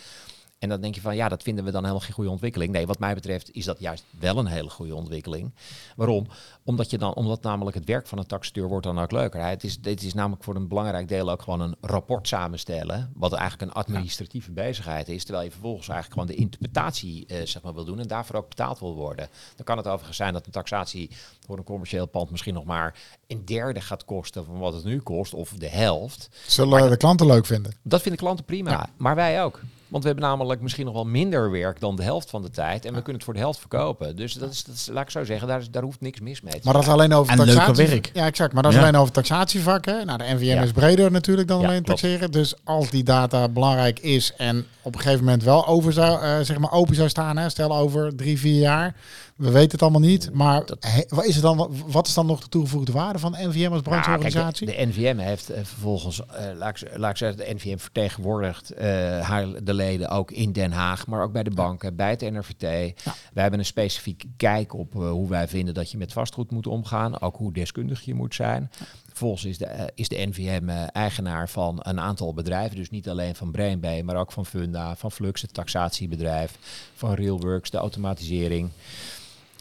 En 0.60 0.69
dan 0.69 0.82
denk 0.82 0.95
je 0.95 1.02
van 1.02 1.15
ja, 1.15 1.30
dat 1.30 1.43
vinden 1.43 1.63
we 1.65 1.72
dan 1.72 1.82
helemaal 1.82 2.04
geen 2.04 2.13
goede 2.13 2.30
ontwikkeling. 2.30 2.72
Nee, 2.72 2.88
wat 2.88 3.00
mij 3.00 3.13
betreft 3.13 3.52
is 3.52 3.65
dat 3.65 3.80
juist 3.80 4.04
wel 4.19 4.38
een 4.38 4.45
hele 4.45 4.69
goede 4.69 4.95
ontwikkeling. 4.95 5.54
Waarom? 5.95 6.28
Omdat, 6.63 6.89
je 6.89 6.98
dan, 6.98 7.13
omdat 7.13 7.41
namelijk 7.41 7.76
het 7.76 7.86
werk 7.86 8.08
van 8.08 8.17
een 8.17 8.26
taxateur 8.26 8.67
wordt 8.67 8.86
dan 8.86 9.00
ook 9.00 9.12
leuker. 9.12 9.45
Het 9.45 9.63
is, 9.63 9.80
dit 9.80 10.04
is 10.04 10.13
namelijk 10.13 10.43
voor 10.43 10.56
een 10.56 10.67
belangrijk 10.67 11.08
deel 11.08 11.32
ook 11.32 11.41
gewoon 11.41 11.62
een 11.62 11.76
rapport 11.82 12.28
samenstellen. 12.28 13.12
Wat 13.15 13.34
eigenlijk 13.34 13.72
een 13.72 13.78
administratieve 13.78 14.52
bezigheid 14.52 15.10
is. 15.10 15.24
Terwijl 15.24 15.45
je 15.45 15.52
vervolgens 15.52 15.88
eigenlijk 15.88 16.19
gewoon 16.19 16.36
de 16.36 16.43
interpretatie 16.43 17.26
eh, 17.26 17.45
zeg 17.45 17.62
maar, 17.62 17.74
wil 17.74 17.86
doen. 17.86 18.00
En 18.00 18.08
daarvoor 18.08 18.36
ook 18.36 18.50
betaald 18.50 18.80
wil 18.80 18.95
worden. 18.95 19.28
Dan 19.56 19.65
kan 19.65 19.78
het 19.78 19.88
overigens 19.88 20.17
zijn 20.17 20.34
dat 20.34 20.45
een 20.45 20.52
taxatie 20.52 21.10
voor 21.45 21.58
een 21.58 21.63
commercieel 21.63 22.06
pand 22.06 22.32
misschien 22.32 22.54
nog 22.54 22.65
maar 22.65 22.95
een 23.28 23.45
derde 23.45 23.82
gaat 23.82 24.06
kosten 24.06 24.45
van 24.45 24.60
wat 24.60 24.74
het 24.74 24.84
nu 24.84 25.00
kost. 25.00 25.34
Of 25.34 25.50
de 25.58 25.69
helft. 25.69 26.30
Zullen 26.48 26.89
de 26.89 26.98
klanten 26.98 27.28
leuk 27.28 27.45
vinden. 27.45 27.74
Dat 27.82 28.02
vinden 28.02 28.19
klanten 28.19 28.45
prima, 28.45 28.72
Ja. 28.72 28.89
maar 28.98 29.15
wij 29.15 29.43
ook. 29.43 29.60
Want 29.89 30.04
we 30.04 30.10
hebben 30.10 30.30
namelijk 30.30 30.62
misschien 30.62 30.86
nog 30.86 30.93
wel 30.93 31.06
minder 31.06 31.52
werk 31.52 31.80
dan 31.80 31.95
de 31.95 32.04
helft 32.04 32.30
van 32.30 32.41
de 32.41 32.49
tijd. 32.49 32.86
En 32.86 32.89
we 32.93 32.97
kunnen 32.97 33.13
het 33.15 33.23
voor 33.23 33.34
de 33.34 33.39
helft 33.39 33.60
verkopen. 33.60 34.15
Dus 34.15 34.34
dat 34.34 34.52
is, 34.52 34.63
dat 34.63 34.75
is 34.75 34.88
laat 34.91 35.04
ik 35.04 35.10
zo 35.10 35.23
zeggen, 35.23 35.47
daar, 35.47 35.60
is, 35.60 35.69
daar 35.69 35.84
hoeft 35.84 36.02
niks 36.02 36.19
mis 36.19 36.41
mee 36.41 36.54
te 36.54 36.60
Maar 36.63 36.73
dat 36.73 36.84
is 36.84 36.89
alleen 36.89 37.13
over 37.13 37.32
En 37.32 37.38
leuker 37.38 37.54
taxatie. 37.56 37.88
werk. 37.88 38.12
Ja, 38.13 38.25
exact. 38.25 38.54
Maar 38.54 38.63
dat 38.63 38.71
is 38.71 38.78
Ja. 38.78 38.84
alleen 38.84 38.99
over 39.02 39.13
taxatievak. 39.13 39.86
Hè. 39.86 40.04
Nou, 40.06 40.17
de 40.17 40.23
NVM 40.23 40.43
Ja. 40.43 40.62
is 40.62 40.71
breder 40.71 41.12
natuurlijk 41.12 41.47
dan 41.47 41.60
Ja, 41.62 41.67
alleen 41.67 41.84
klopt. 41.84 42.02
taxeren. 42.02 42.32
Dus 42.32 42.54
als 42.63 42.89
die 42.89 43.04
data 43.04 43.47
belangrijk 43.49 43.99
is 43.99 44.34
en 44.38 44.65
op 44.82 44.93
een 44.95 45.02
gegeven 45.02 45.23
moment 45.25 45.43
wel 45.43 45.67
over 45.67 45.93
zou, 45.93 46.21
eh, 46.21 46.39
zeg 46.41 46.58
maar 46.58 46.71
open 46.71 46.95
zou 46.95 47.10
staan, 47.10 47.38
hè, 47.38 47.49
stel 47.49 47.75
over 47.78 48.15
drie, 48.15 48.39
vier 48.39 48.60
jaar. 48.60 48.95
We 49.39 49.52
weten 49.52 49.71
het 49.71 49.82
allemaal 49.82 49.99
niet. 50.02 50.30
Maar 50.34 50.63
he- 50.80 51.04
wat, 51.08 51.25
is 51.25 51.34
het 51.34 51.43
dan, 51.43 51.71
wat 51.88 52.08
is 52.08 52.13
dan 52.13 52.25
nog 52.25 52.39
de 52.41 52.49
toegevoegde 52.49 52.91
waarde 52.91 53.19
van 53.19 53.32
NVM 53.32 53.43
als 53.43 53.54
Nou, 53.54 53.71
kijk, 53.71 53.84
brancheorganisatie? 53.84 54.65
de, 54.67 54.75
de 54.75 54.86
NVM 54.86 55.17
heeft 55.17 55.49
eh, 55.49 55.63
vervolgens, 55.63 56.25
eh, 56.25 56.45
laat, 56.58 56.69
ik, 56.69 56.78
z- 56.78 56.97
laat 56.97 57.12
ik 57.12 57.17
zeggen, 57.17 57.38
de 57.38 57.54
NVM 57.54 57.78
vertegenwoordigt 57.78 58.71
eh, 58.71 58.88
haar, 59.19 59.63
de 59.63 59.73
leden 59.73 60.10
ook 60.10 60.32
in 60.32 60.52
Den 60.52 60.71
Haag, 60.71 61.08
maar 61.08 61.23
ook 61.23 61.32
bij 61.32 61.43
de 61.43 61.52
banken, 61.52 61.95
bij 61.95 62.10
het 62.10 62.21
NRVT. 62.32 62.60
Wij 62.62 62.93
hebben 63.34 63.60
een 63.60 63.65
specifieke 63.65 64.28
kijk 64.38 64.73
op 64.73 64.93
hoe 64.93 65.30
wij 65.30 65.47
vinden 65.47 65.73
dat 65.73 65.91
je 65.91 65.97
met 65.97 66.13
vastgoed 66.13 66.52
moet 66.52 66.67
omgaan, 66.67 67.21
ook 67.21 67.36
hoe 67.38 67.54
deskundig 67.54 68.02
je 68.02 68.13
moet 68.13 68.36
zijn. 68.36 68.71
Vervolgens 69.08 69.45
is 69.45 69.58
de, 69.58 69.91
is 69.95 70.08
de 70.08 70.28
NVM 70.30 70.69
eigenaar 70.91 71.49
van 71.49 71.80
een 71.82 71.99
aantal 71.99 72.34
bedrijven, 72.34 72.75
dus 72.75 72.89
niet 72.89 73.10
alleen 73.10 73.36
van 73.36 73.52
BrainBay, 73.52 74.02
maar 74.02 74.15
ook 74.15 74.32
van 74.32 74.45
Funda, 74.45 74.95
van 74.95 75.12
Flux, 75.12 75.41
het 75.41 75.54
taxatiebedrijf, 75.54 76.58
van 76.95 77.13
Realworks, 77.13 77.69
de 77.69 77.78
automatisering. 77.78 78.69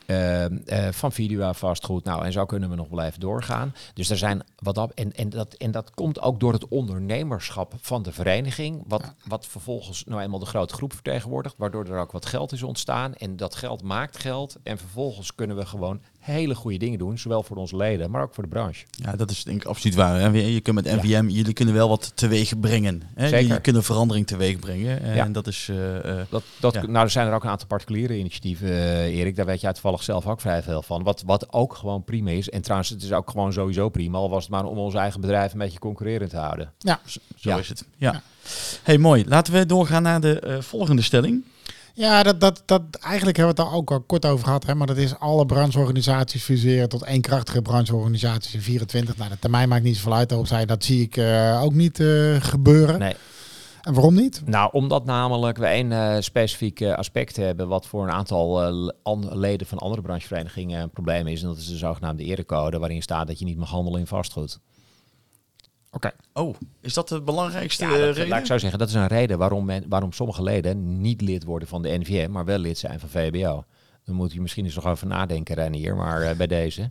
Eh, 0.08 0.44
eh, 0.44 0.92
van 0.92 1.12
Vidua 1.12 1.52
vastgoed. 1.52 2.04
Nou, 2.04 2.24
en 2.24 2.32
zo 2.32 2.46
kunnen 2.46 2.70
we 2.70 2.76
nog 2.76 3.00
even 3.00 3.20
doorgaan. 3.20 3.74
Dus 3.94 4.10
er 4.10 4.18
zijn 4.18 4.42
wat 4.56 4.74
dat 4.74 4.92
en, 4.94 5.12
en, 5.12 5.28
dat, 5.28 5.54
en 5.54 5.70
dat 5.70 5.90
komt 5.90 6.20
ook 6.20 6.40
door 6.40 6.52
het 6.52 6.68
ondernemerschap 6.68 7.74
van 7.80 8.02
de 8.02 8.12
vereniging, 8.12 8.84
wat, 8.86 9.14
wat 9.24 9.46
vervolgens 9.46 10.04
nou 10.04 10.22
eenmaal 10.22 10.38
de 10.38 10.46
grote 10.46 10.74
groep 10.74 10.92
vertegenwoordigt, 10.92 11.54
waardoor 11.58 11.84
er 11.84 12.00
ook 12.00 12.12
wat 12.12 12.26
geld 12.26 12.52
is 12.52 12.62
ontstaan. 12.62 13.14
En 13.14 13.36
dat 13.36 13.54
geld 13.54 13.82
maakt 13.82 14.18
geld. 14.18 14.56
En 14.62 14.78
vervolgens 14.78 15.34
kunnen 15.34 15.56
we 15.56 15.66
gewoon 15.66 16.00
hele 16.28 16.54
goede 16.54 16.78
dingen 16.78 16.98
doen, 16.98 17.18
zowel 17.18 17.42
voor 17.42 17.56
onze 17.56 17.76
leden, 17.76 18.10
maar 18.10 18.22
ook 18.22 18.34
voor 18.34 18.42
de 18.42 18.48
branche. 18.48 18.84
Ja, 18.90 19.16
dat 19.16 19.30
is 19.30 19.44
denk 19.44 19.60
ik 19.62 19.68
absoluut 19.68 19.96
waar. 19.96 20.20
hè. 20.20 20.28
Je 20.28 20.60
kunt 20.60 20.76
met 20.76 20.84
NVM, 20.84 21.26
jullie 21.28 21.52
kunnen 21.52 21.74
wel 21.74 21.88
wat 21.88 22.12
teweeg 22.14 22.60
brengen. 22.60 23.02
Hè? 23.14 23.28
Zeker. 23.28 23.46
Jullie 23.46 23.60
kunnen 23.60 23.82
verandering 23.84 24.26
teweeg 24.26 24.58
brengen. 24.58 25.00
En 25.02 25.14
Ja. 25.14 25.24
dat 25.28 25.46
is... 25.46 25.68
eh, 25.70 26.20
eh, 26.20 26.26
Dat, 26.30 26.42
dat, 26.60 26.74
Ja. 26.74 26.86
Nou, 26.86 27.04
er 27.04 27.10
zijn 27.10 27.26
er 27.26 27.34
ook 27.34 27.44
een 27.44 27.50
aantal 27.50 27.66
particuliere 27.66 28.18
initiatieven, 28.18 28.68
eh, 28.68 29.04
Erik. 29.18 29.36
Daar 29.36 29.46
weet 29.46 29.60
jij 29.60 29.72
toevallig 29.72 30.02
zelf 30.02 30.26
ook 30.26 30.40
vrij 30.40 30.62
veel 30.62 30.82
van. 30.82 31.02
Wat, 31.02 31.22
wat 31.26 31.52
ook 31.52 31.74
gewoon 31.74 32.04
prima 32.04 32.30
is. 32.30 32.48
En 32.50 32.62
trouwens, 32.62 32.90
het 32.90 33.02
is 33.02 33.12
ook 33.12 33.30
gewoon 33.30 33.52
sowieso 33.52 33.88
prima. 33.88 34.18
Al 34.18 34.30
was 34.30 34.42
het 34.42 34.52
maar 34.52 34.64
om 34.64 34.78
ons 34.78 34.94
eigen 34.94 35.20
bedrijf 35.20 35.52
een 35.52 35.58
beetje 35.58 35.78
concurrerend 35.78 36.30
te 36.30 36.36
houden. 36.36 36.72
ja. 36.78 37.00
zo 37.04 37.20
Ja. 37.50 37.56
is 37.58 37.68
het. 37.68 37.84
Ja. 37.96 38.22
Hey, 38.82 38.98
mooi. 38.98 39.24
Laten 39.28 39.52
we 39.52 39.66
doorgaan 39.66 40.02
naar 40.02 40.20
de 40.20 40.40
eh, 40.40 40.60
volgende 40.60 41.02
stelling. 41.02 41.44
Ja, 41.98 42.22
dat, 42.22 42.40
dat, 42.40 42.62
dat, 42.66 42.82
eigenlijk 43.00 43.36
hebben 43.36 43.56
we 43.56 43.62
het 43.62 43.70
daar 43.70 43.78
ook 43.78 43.90
al 43.90 44.00
kort 44.00 44.26
over 44.26 44.44
gehad. 44.44 44.66
Hè, 44.66 44.74
maar 44.74 44.86
dat 44.86 44.96
is 44.96 45.18
alle 45.18 45.46
brancheorganisaties 45.46 46.42
fuseren 46.42 46.88
tot 46.88 47.02
één 47.02 47.20
krachtige 47.20 47.62
brancheorganisatie 47.62 48.54
in 48.54 48.60
24. 48.60 49.16
Nou, 49.16 49.30
de 49.30 49.38
termijn 49.38 49.68
maakt 49.68 49.82
niet 49.82 49.96
zoveel 49.96 50.14
uit. 50.14 50.28
Daarop 50.28 50.46
zei 50.46 50.66
dat 50.66 50.84
zie 50.84 51.02
ik 51.02 51.16
eh, 51.16 51.62
ook 51.62 51.72
niet 51.72 52.00
eh, 52.00 52.34
gebeuren. 52.40 52.98
Nee. 52.98 53.14
En 53.82 53.94
waarom 53.94 54.14
niet? 54.14 54.42
Nou, 54.44 54.70
omdat 54.72 55.04
namelijk 55.04 55.58
we 55.58 55.66
één 55.66 55.92
eh, 55.92 56.16
specifiek 56.20 56.82
aspect 56.82 57.36
hebben... 57.36 57.68
wat 57.68 57.86
voor 57.86 58.02
een 58.02 58.12
aantal 58.12 58.62
an- 59.02 59.38
leden 59.38 59.66
van 59.66 59.78
andere 59.78 60.02
brancheverenigingen 60.02 60.82
een 60.82 60.90
probleem 60.90 61.26
is. 61.26 61.42
En 61.42 61.48
dat 61.48 61.56
is 61.56 61.68
de 61.68 61.76
zogenaamde 61.76 62.24
erecode... 62.24 62.78
waarin 62.78 63.02
staat 63.02 63.26
dat 63.26 63.38
je 63.38 63.44
niet 63.44 63.58
mag 63.58 63.70
handelen 63.70 64.00
in 64.00 64.06
vastgoed. 64.06 64.58
Oké. 65.90 66.10
Oh, 66.32 66.54
is 66.80 66.94
dat 66.94 67.08
de 67.08 67.22
belangrijkste 67.22 67.84
Ja, 67.84 67.92
eh, 67.92 67.98
dat, 67.98 68.14
reden? 68.14 68.28
laat 68.28 68.40
ik 68.40 68.46
zo 68.46 68.58
zeggen, 68.58 68.78
dat 68.78 68.88
is 68.88 68.94
een 68.94 69.06
reden 69.06 69.38
waarom, 69.38 69.64
men, 69.64 69.84
waarom 69.88 70.12
sommige 70.12 70.42
leden 70.42 71.00
niet 71.00 71.20
lid 71.20 71.44
worden 71.44 71.68
van 71.68 71.82
de 71.82 71.98
NVM, 71.98 72.30
maar 72.30 72.44
wel 72.44 72.58
lid 72.58 72.78
zijn 72.78 73.00
van 73.00 73.08
VBO. 73.08 73.64
Dan 74.08 74.16
moet 74.16 74.32
je 74.32 74.40
misschien 74.40 74.64
eens 74.64 74.74
nog 74.74 74.86
over 74.86 75.06
nadenken, 75.06 75.54
Renier, 75.54 75.96
maar 75.96 76.22
eh, 76.22 76.36
bij 76.36 76.46
deze. 76.46 76.90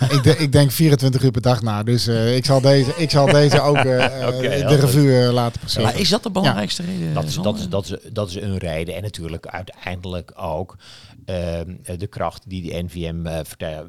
ik, 0.14 0.22
de- 0.22 0.36
ik 0.36 0.52
denk 0.52 0.70
24 0.70 1.22
uur 1.22 1.30
per 1.30 1.42
dag 1.42 1.62
na. 1.62 1.82
Dus 1.82 2.06
eh, 2.06 2.36
ik, 2.36 2.44
zal 2.44 2.60
deze, 2.60 2.92
ik 2.96 3.10
zal 3.10 3.26
deze 3.26 3.60
ook 3.60 3.76
eh, 3.76 3.84
de 4.68 4.76
revue 4.80 5.32
laten 5.32 5.60
passeren. 5.60 5.86
maar 5.86 6.00
is 6.00 6.08
dat 6.08 6.22
de 6.22 6.30
belangrijkste 6.30 6.82
reden? 6.82 7.14
Dat 7.14 7.24
is, 7.24 7.34
dat, 7.34 7.58
is, 7.58 7.68
dat, 7.68 7.84
is, 7.84 8.12
dat 8.12 8.28
is 8.28 8.34
een 8.34 8.58
reden. 8.58 8.94
En 8.94 9.02
natuurlijk 9.02 9.46
uiteindelijk 9.46 10.32
ook 10.36 10.76
ehm, 11.24 11.74
de 11.96 12.06
kracht 12.06 12.42
die 12.48 12.62
de 12.62 12.82
NVM 12.82 13.26
eh, 13.26 13.40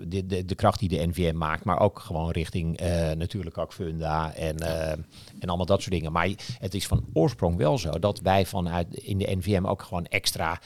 de, 0.07 0.25
de, 0.25 0.45
de 0.45 0.55
kracht 0.55 0.79
die 0.79 0.89
de 0.89 1.07
NVM 1.07 1.37
maakt, 1.37 1.63
maar 1.63 1.79
ook 1.79 1.99
gewoon 1.99 2.31
richting 2.31 2.77
eh, 2.77 3.11
natuurlijk 3.11 3.57
ook 3.57 3.73
Funda 3.73 4.33
en, 4.33 4.57
eh, 4.57 4.91
en 5.39 5.47
allemaal 5.47 5.65
dat 5.65 5.81
soort 5.81 5.93
dingen. 5.93 6.11
Maar 6.11 6.29
het 6.59 6.73
is 6.73 6.87
van 6.87 7.05
oorsprong 7.13 7.57
wel 7.57 7.77
zo 7.77 7.99
dat 7.99 8.19
wij 8.19 8.45
vanuit 8.45 8.93
in 8.93 9.17
de 9.17 9.35
NVM 9.37 9.65
ook 9.65 9.81
gewoon 9.81 10.05
extra 10.05 10.59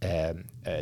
eh, 0.00 0.28
eh, 0.28 0.34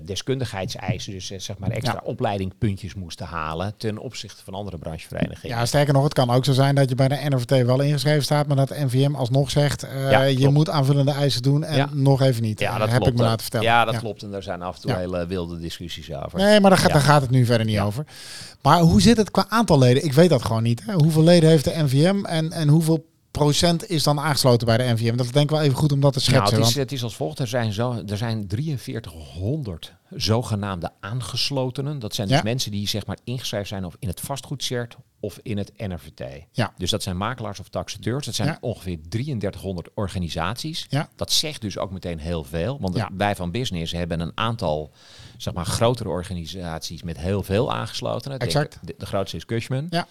deskundigheidseisen, 0.05 1.13
dus 1.13 1.31
eh, 1.31 1.39
zeg 1.39 1.59
maar 1.59 1.71
extra 1.71 1.93
Ja. 1.93 2.01
opleidingpuntjes 2.05 2.95
moesten 2.95 3.27
halen 3.27 3.75
ten 3.77 3.99
opzichte 3.99 4.45
van 4.45 4.55
andere 4.55 4.79
brancheverenigingen. 4.79 5.57
Ja, 5.57 5.67
sterker 5.67 5.93
nog, 5.95 6.03
het 6.05 6.13
kan 6.13 6.31
ook 6.31 6.45
zo 6.45 6.53
zijn 6.53 6.75
dat 6.75 6.89
je 6.89 6.95
bij 6.95 7.09
de 7.09 7.19
NRVT 7.29 7.51
wel 7.67 7.81
ingeschreven 7.81 8.23
staat, 8.23 8.47
maar 8.47 8.57
dat 8.57 8.69
de 8.69 8.85
NVM 8.85 9.15
alsnog 9.15 9.51
zegt, 9.51 9.83
eh, 9.83 10.11
Ja, 10.11 10.23
je 10.23 10.49
moet 10.49 10.71
aanvullende 10.71 11.13
eisen 11.13 11.43
doen 11.43 11.65
en 11.65 11.77
Ja. 11.77 11.89
nog 11.93 12.23
even 12.23 12.43
niet. 12.43 12.61
Ja, 12.61 12.79
dat 12.79 12.89
heb 12.89 12.97
klopt. 12.97 13.13
ik 13.13 13.19
me 13.19 13.23
laten 13.23 13.41
vertellen. 13.43 13.67
Ja, 13.67 13.85
dat 13.85 13.99
klopt. 13.99 14.23
En 14.23 14.31
daar 14.31 14.43
zijn 14.43 14.63
af 14.63 14.75
en 14.75 14.81
toe 14.81 14.93
hele 14.93 15.27
wilde 15.27 15.59
discussies 15.59 16.13
over. 16.13 16.39
Nee, 16.39 16.61
maar 16.61 16.71
daar 16.71 16.79
gaat, 16.79 16.93
daar 16.93 17.01
gaat 17.01 17.23
het 17.23 17.31
nu 17.31 17.45
verder 17.45 17.67
niet 17.67 17.79
over. 17.81 18.05
Maar 18.63 18.81
hoe 18.81 19.01
zit 19.01 19.17
het 19.17 19.31
qua 19.31 19.47
aantal 19.49 19.79
leden? 19.79 20.05
Ik 20.05 20.13
weet 20.13 20.29
dat 20.31 20.43
gewoon 20.43 20.63
niet. 20.63 20.83
Hè? 20.87 20.93
Hoeveel 20.95 21.23
leden 21.23 21.49
heeft 21.49 21.65
de 21.65 21.73
NVM 21.83 22.25
en, 22.25 22.53
en 22.53 22.69
hoeveel 22.69 23.07
procent 23.39 23.89
is 23.91 24.03
dan 24.03 24.21
aangesloten 24.21 24.67
bij 24.67 24.77
de 24.77 24.85
NVM? 24.85 25.17
Dat 25.17 25.27
is 25.27 25.33
denk 25.33 25.45
ik 25.45 25.57
wel 25.57 25.61
even 25.65 25.77
goed 25.77 25.93
om 25.93 26.01
dat 26.01 26.13
te 26.13 26.19
Nou, 26.19 26.31
schetsen. 26.31 26.59
het, 26.59 26.67
is, 26.69 26.75
want- 26.75 26.89
het 26.89 26.93
is 26.99 27.03
als 27.03 27.17
volgt. 27.17 27.39
Er 27.39 27.47
zijn, 27.47 27.73
zo, 27.73 28.03
er 28.07 28.17
zijn 28.17 28.45
4300 28.49 29.93
zogenaamde 30.11 30.91
aangeslotenen. 31.01 31.99
Dat 31.99 32.15
zijn 32.15 32.29
dus 32.29 32.37
Ja. 32.37 32.43
mensen 32.43 32.71
die 32.71 32.89
zeg 32.89 33.07
maar 33.07 33.19
ingeschreven 33.25 33.67
zijn 33.67 33.85
of 33.85 33.97
in 33.99 34.09
het 34.09 34.21
vastgoedcert 34.21 34.97
of 35.21 35.39
in 35.43 35.59
het 35.59 35.73
NRVT. 35.77 36.23
Ja. 36.53 36.73
Dus 36.77 36.91
dat 36.91 37.03
zijn 37.03 37.17
makelaars 37.17 37.61
of 37.61 37.69
taxateurs. 37.69 38.27
Dat 38.27 38.35
zijn 38.35 38.49
Ja. 38.49 38.59
ongeveer 38.61 38.99
3300 39.09 39.89
organisaties. 39.95 40.87
Ja. 40.89 41.09
Dat 41.17 41.33
zegt 41.33 41.61
dus 41.61 41.79
ook 41.79 41.91
meteen 41.91 42.19
heel 42.19 42.45
veel. 42.45 42.79
Want 42.81 42.97
Ja. 42.97 43.09
wij 43.17 43.37
van 43.37 43.51
Business 43.51 43.93
hebben 43.93 44.21
een 44.21 44.33
aantal 44.35 44.91
zeg 45.37 45.55
maar, 45.55 45.67
grotere 45.67 46.09
organisaties 46.09 47.03
met 47.03 47.19
heel 47.19 47.43
veel 47.43 47.73
aangeslotenen. 47.73 48.39
Denk- 48.39 48.51
Exact. 48.53 48.79
De, 48.83 48.95
de 48.99 49.07
grootste 49.07 49.37
is 49.37 49.45
Cushman. 49.45 49.87
Ja. 49.91 50.07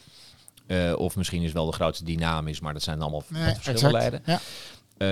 Eh, 0.67 0.93
of 0.97 1.15
misschien 1.15 1.41
is 1.43 1.51
wel 1.51 1.65
de 1.65 1.71
grootste 1.71 2.03
dynamisch, 2.03 2.59
maar 2.59 2.73
dat 2.73 2.83
zijn 2.83 3.01
allemaal 3.01 3.23
Nee, 3.27 3.55
verschillende. 3.55 4.21
Ja. 4.25 4.39
Eh, 4.97 5.07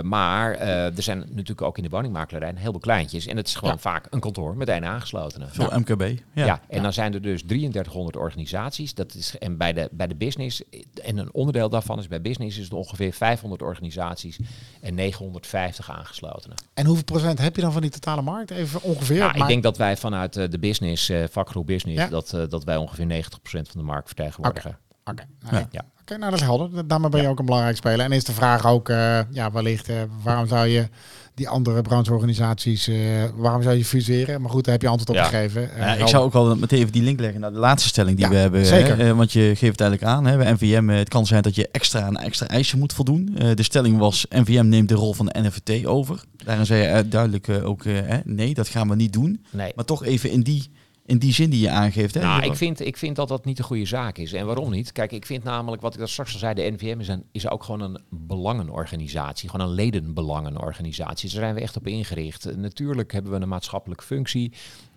maar 0.00 0.52
eh, 0.54 0.96
er 0.96 1.02
zijn 1.02 1.18
natuurlijk 1.18 1.62
ook 1.62 1.76
in 1.76 1.82
de 1.82 1.88
woningmakelaarij 1.88 2.48
een 2.48 2.56
heleboel 2.56 2.80
kleintjes. 2.80 3.26
En 3.26 3.36
het 3.36 3.46
is 3.46 3.54
gewoon 3.54 3.74
Ja. 3.74 3.80
vaak 3.80 4.06
een 4.10 4.20
kantoor 4.20 4.56
met 4.56 4.68
één 4.68 4.84
aangeslotene. 4.84 5.46
Veel 5.48 5.70
MKB. 5.78 6.02
Ja. 6.32 6.44
Ja, 6.44 6.60
en 6.68 6.82
dan 6.82 6.92
zijn 6.92 7.14
er 7.14 7.22
dus 7.22 7.42
3300 7.46 8.16
organisaties. 8.16 8.94
Dat 8.94 9.14
is, 9.14 9.38
en 9.38 9.56
bij 9.56 9.72
de, 9.72 9.88
bij 9.92 10.06
de 10.06 10.14
business, 10.14 10.62
en 11.02 11.18
een 11.18 11.32
onderdeel 11.32 11.68
daarvan 11.68 11.98
is 11.98 12.08
bij 12.08 12.20
business, 12.20 12.56
is 12.58 12.64
het 12.64 12.72
ongeveer 12.72 13.12
500 13.12 13.62
organisaties 13.62 14.38
en 14.80 14.94
950 14.94 15.90
aangeslotenen. 15.90 16.56
En 16.74 16.86
hoeveel 16.86 17.04
procent 17.04 17.38
heb 17.38 17.56
je 17.56 17.62
dan 17.62 17.72
van 17.72 17.82
die 17.82 17.90
totale 17.90 18.22
markt? 18.22 18.50
Even 18.50 18.82
ongeveer. 18.82 19.16
Ja, 19.16 19.32
ik 19.32 19.38
maar- 19.38 19.48
denk 19.48 19.62
dat 19.62 19.76
wij 19.76 19.96
vanuit 19.96 20.36
eh, 20.36 20.48
de 20.50 20.58
business, 20.58 21.10
vakgroep 21.30 21.66
business, 21.66 22.08
dat, 22.10 22.36
dat 22.50 22.64
wij 22.64 22.76
ongeveer 22.76 23.06
90% 23.06 23.68
van 23.68 23.80
de 23.80 23.82
markt 23.82 24.06
vertegenwoordigen. 24.06 24.78
Oké, 25.04 25.22
nou, 25.40 25.56
Ja. 25.56 25.68
ja. 25.70 25.84
Oké, 26.00 26.16
nou 26.18 26.30
dat 26.30 26.40
is 26.40 26.46
helder. 26.46 26.86
Daarmee 26.86 27.08
ben 27.10 27.22
je 27.22 27.28
ook 27.28 27.38
een 27.38 27.44
belangrijk 27.44 27.76
speler. 27.76 28.00
En 28.06 28.12
is 28.12 28.24
de 28.24 28.32
vraag 28.32 28.66
ook, 28.66 28.88
eh, 28.88 29.20
ja, 29.30 29.50
wellicht, 29.52 29.88
eh, 29.88 29.96
waarom 30.22 30.46
zou 30.48 30.66
je 30.66 30.88
die 31.34 31.48
andere 31.48 31.82
brancheorganisaties, 31.82 32.88
eh, 32.88 32.96
waarom 33.34 33.62
zou 33.62 33.76
je 33.76 33.84
fuseren? 33.84 34.40
Maar 34.40 34.50
goed, 34.50 34.64
daar 34.64 34.72
heb 34.72 34.82
je 34.82 34.88
antwoord 34.88 35.08
op 35.10 35.14
Ja. 35.14 35.24
gegeven. 35.24 35.70
Ja, 35.76 35.94
ik 35.94 36.08
zou 36.08 36.24
ook 36.24 36.32
wel 36.32 36.56
meteen 36.56 36.78
even 36.78 36.92
die 36.92 37.02
link 37.02 37.20
leggen 37.20 37.40
naar 37.40 37.52
de 37.52 37.58
laatste 37.58 37.88
stelling 37.88 38.16
die 38.16 38.28
we 38.28 38.34
hebben. 38.36 38.66
zeker. 38.66 38.98
hè. 38.98 39.14
Want 39.14 39.32
je 39.32 39.40
geeft 39.40 39.78
het 39.78 39.80
eigenlijk 39.80 40.12
aan, 40.12 40.26
hè, 40.26 40.36
bij 40.36 40.52
NVM, 40.52 40.88
het 40.88 41.08
kan 41.08 41.26
zijn 41.26 41.42
dat 41.42 41.54
je 41.54 41.68
extra 41.72 42.00
aan 42.00 42.16
extra 42.16 42.46
eisen 42.46 42.78
moet 42.78 42.92
voldoen. 42.92 43.34
De 43.54 43.62
stelling 43.62 43.98
was, 43.98 44.26
NVM 44.28 44.68
neemt 44.68 44.88
de 44.88 44.94
rol 44.94 45.14
van 45.14 45.26
de 45.26 45.40
NFT 45.40 45.86
over. 45.86 46.22
Daarin 46.44 46.66
zei 46.66 46.96
je 46.96 47.08
duidelijk 47.08 47.48
ook, 47.62 47.84
nee, 48.24 48.54
dat 48.54 48.68
gaan 48.68 48.88
we 48.88 48.94
niet 48.96 49.12
doen. 49.12 49.44
Nee. 49.50 49.72
Maar 49.74 49.84
toch 49.84 50.04
even 50.04 50.30
in 50.30 50.40
die, 50.40 50.70
in 51.06 51.18
die 51.18 51.32
zin 51.32 51.50
die 51.50 51.60
je 51.60 51.70
aangeeft. 51.70 52.14
Hè. 52.14 52.20
Nou, 52.20 52.42
ik 52.42 52.54
vind, 52.54 52.80
ik 52.80 52.96
vind 52.96 53.16
dat 53.16 53.28
dat 53.28 53.44
niet 53.44 53.56
de 53.56 53.62
goede 53.62 53.84
zaak 53.84 54.18
is. 54.18 54.32
En 54.32 54.46
waarom 54.46 54.70
niet? 54.70 54.92
Kijk, 54.92 55.12
ik 55.12 55.26
vind 55.26 55.44
namelijk, 55.44 55.82
wat 55.82 55.92
ik 55.92 55.98
daar 55.98 56.08
straks 56.08 56.32
al 56.32 56.38
zei, 56.38 56.54
de 56.54 56.70
NVM 56.70 57.00
is, 57.00 57.08
een, 57.08 57.24
is 57.32 57.48
ook 57.48 57.64
gewoon 57.64 57.80
een 57.80 58.00
belangenorganisatie. 58.08 59.50
Gewoon 59.50 59.66
een 59.66 59.74
ledenbelangenorganisatie. 59.74 61.30
Daar 61.30 61.40
zijn 61.40 61.54
we 61.54 61.60
echt 61.60 61.76
op 61.76 61.86
ingericht. 61.86 62.46
Eh, 62.46 62.56
natuurlijk 62.56 63.12
hebben 63.12 63.32
we 63.32 63.40
een 63.40 63.48
maatschappelijke 63.48 64.04
functie. 64.04 64.52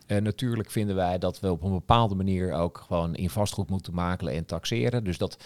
En 0.05 0.23
natuurlijk 0.23 0.71
vinden 0.71 0.95
wij 0.95 1.17
dat 1.17 1.39
we 1.39 1.51
op 1.51 1.63
een 1.63 1.71
bepaalde 1.71 2.15
manier 2.15 2.53
ook 2.53 2.83
gewoon 2.87 3.15
in 3.15 3.29
vastgoed 3.29 3.69
moeten 3.69 3.93
makelen 3.93 4.33
en 4.33 4.45
taxeren. 4.45 5.03
Dus 5.03 5.17
dat, 5.17 5.37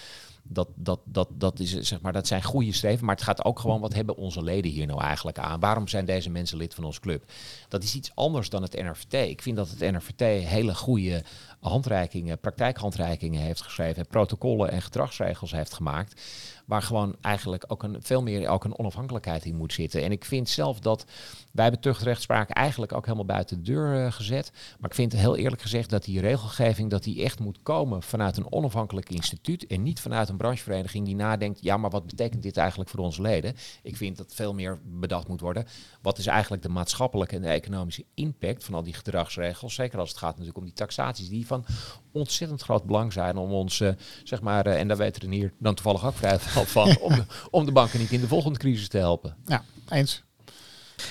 dat, 0.43 0.67
dat, 0.75 0.99
dat, 1.05 1.27
dat, 1.33 1.59
is, 1.59 1.79
zeg 1.79 2.01
maar, 2.01 2.13
dat 2.13 2.27
zijn 2.27 2.43
goede 2.43 2.71
streven. 2.73 3.05
Maar 3.05 3.15
het 3.15 3.23
gaat 3.23 3.45
ook 3.45 3.59
gewoon, 3.59 3.81
wat 3.81 3.93
hebben 3.93 4.15
onze 4.17 4.43
leden 4.43 4.71
hier 4.71 4.87
nou 4.87 5.01
eigenlijk 5.01 5.39
aan? 5.39 5.59
Waarom 5.59 5.87
zijn 5.87 6.05
deze 6.05 6.29
mensen 6.29 6.57
lid 6.57 6.73
van 6.73 6.83
onze 6.83 6.99
club? 6.99 7.31
Dat 7.67 7.83
is 7.83 7.95
iets 7.95 8.11
anders 8.15 8.49
dan 8.49 8.61
het 8.61 8.81
NRVT. 8.81 9.13
Ik 9.13 9.41
vind 9.41 9.57
dat 9.57 9.69
het 9.69 9.79
NRVT 9.79 10.47
hele 10.47 10.75
goede 10.75 11.23
handreikingen, 11.59 12.39
praktijkhandreikingen 12.39 13.41
heeft 13.41 13.61
geschreven. 13.61 13.95
En 13.95 14.07
protocollen 14.07 14.71
en 14.71 14.81
gedragsregels 14.81 15.51
heeft 15.51 15.73
gemaakt. 15.73 16.21
Waar 16.65 16.81
gewoon 16.81 17.15
eigenlijk 17.21 17.63
ook 17.67 17.83
een, 17.83 17.97
veel 17.99 18.21
meer 18.21 18.49
ook 18.49 18.63
een 18.63 18.79
onafhankelijkheid 18.79 19.45
in 19.45 19.55
moet 19.55 19.73
zitten. 19.73 20.03
En 20.03 20.11
ik 20.11 20.25
vind 20.25 20.49
zelf 20.49 20.79
dat 20.79 21.05
wij 21.51 21.63
hebben 21.63 21.81
tuchtrechtspraak 21.81 22.49
eigenlijk 22.49 22.93
ook 22.93 23.05
helemaal 23.05 23.25
buiten 23.25 23.57
de 23.57 23.71
deur 23.71 24.05
eh, 24.05 24.11
gezet. 24.11 24.51
Maar 24.79 24.89
ik 24.89 24.95
vind 24.95 25.13
heel 25.13 25.37
eerlijk 25.37 25.61
gezegd 25.61 25.89
dat 25.89 26.03
die 26.03 26.19
regelgeving 26.19 26.89
dat 26.89 27.03
die 27.03 27.23
echt 27.23 27.39
moet 27.39 27.59
komen 27.63 28.03
vanuit 28.03 28.37
een 28.37 28.51
onafhankelijk 28.51 29.09
instituut. 29.09 29.67
En 29.67 29.83
niet 29.83 29.99
vanuit 29.99 30.29
een 30.31 30.37
branchevereniging 30.37 31.05
die 31.05 31.15
nadenkt, 31.15 31.61
ja 31.61 31.77
maar 31.77 31.89
wat 31.89 32.05
betekent 32.05 32.43
dit 32.43 32.57
eigenlijk 32.57 32.89
voor 32.89 32.99
onze 32.99 33.21
leden? 33.21 33.55
Ik 33.83 33.97
vind 33.97 34.17
dat 34.17 34.33
veel 34.35 34.53
meer 34.53 34.79
bedacht 34.83 35.27
moet 35.27 35.41
worden. 35.41 35.65
Wat 36.01 36.17
is 36.17 36.25
eigenlijk 36.27 36.63
de 36.63 36.69
maatschappelijke 36.69 37.35
en 37.35 37.41
de 37.41 37.47
economische 37.47 38.05
impact 38.13 38.63
van 38.63 38.73
al 38.73 38.83
die 38.83 38.93
gedragsregels? 38.93 39.73
Zeker 39.73 39.99
als 39.99 40.09
het 40.09 40.17
gaat 40.17 40.31
natuurlijk 40.31 40.57
om 40.57 40.65
die 40.65 40.73
taxaties 40.73 41.29
die 41.29 41.47
van 41.47 41.65
ontzettend 42.11 42.61
groot 42.61 42.83
belang 42.83 43.13
zijn 43.13 43.37
om 43.37 43.51
ons, 43.51 43.79
eh, 43.79 43.91
zeg 44.23 44.41
maar, 44.41 44.65
eh, 44.65 44.79
en 44.79 44.87
daar 44.87 44.97
weet 44.97 45.17
Renier 45.17 45.53
dan 45.59 45.75
toevallig 45.75 46.05
ook 46.05 46.15
vrij 46.15 46.39
van, 46.39 46.97
om 47.01 47.15
de, 47.15 47.25
om 47.49 47.65
de 47.65 47.71
banken 47.71 47.99
niet 47.99 48.11
in 48.11 48.21
de 48.21 48.27
volgende 48.27 48.59
crisis 48.59 48.87
te 48.87 48.97
helpen. 48.97 49.37
Ja, 49.45 49.63
eens. 49.89 50.23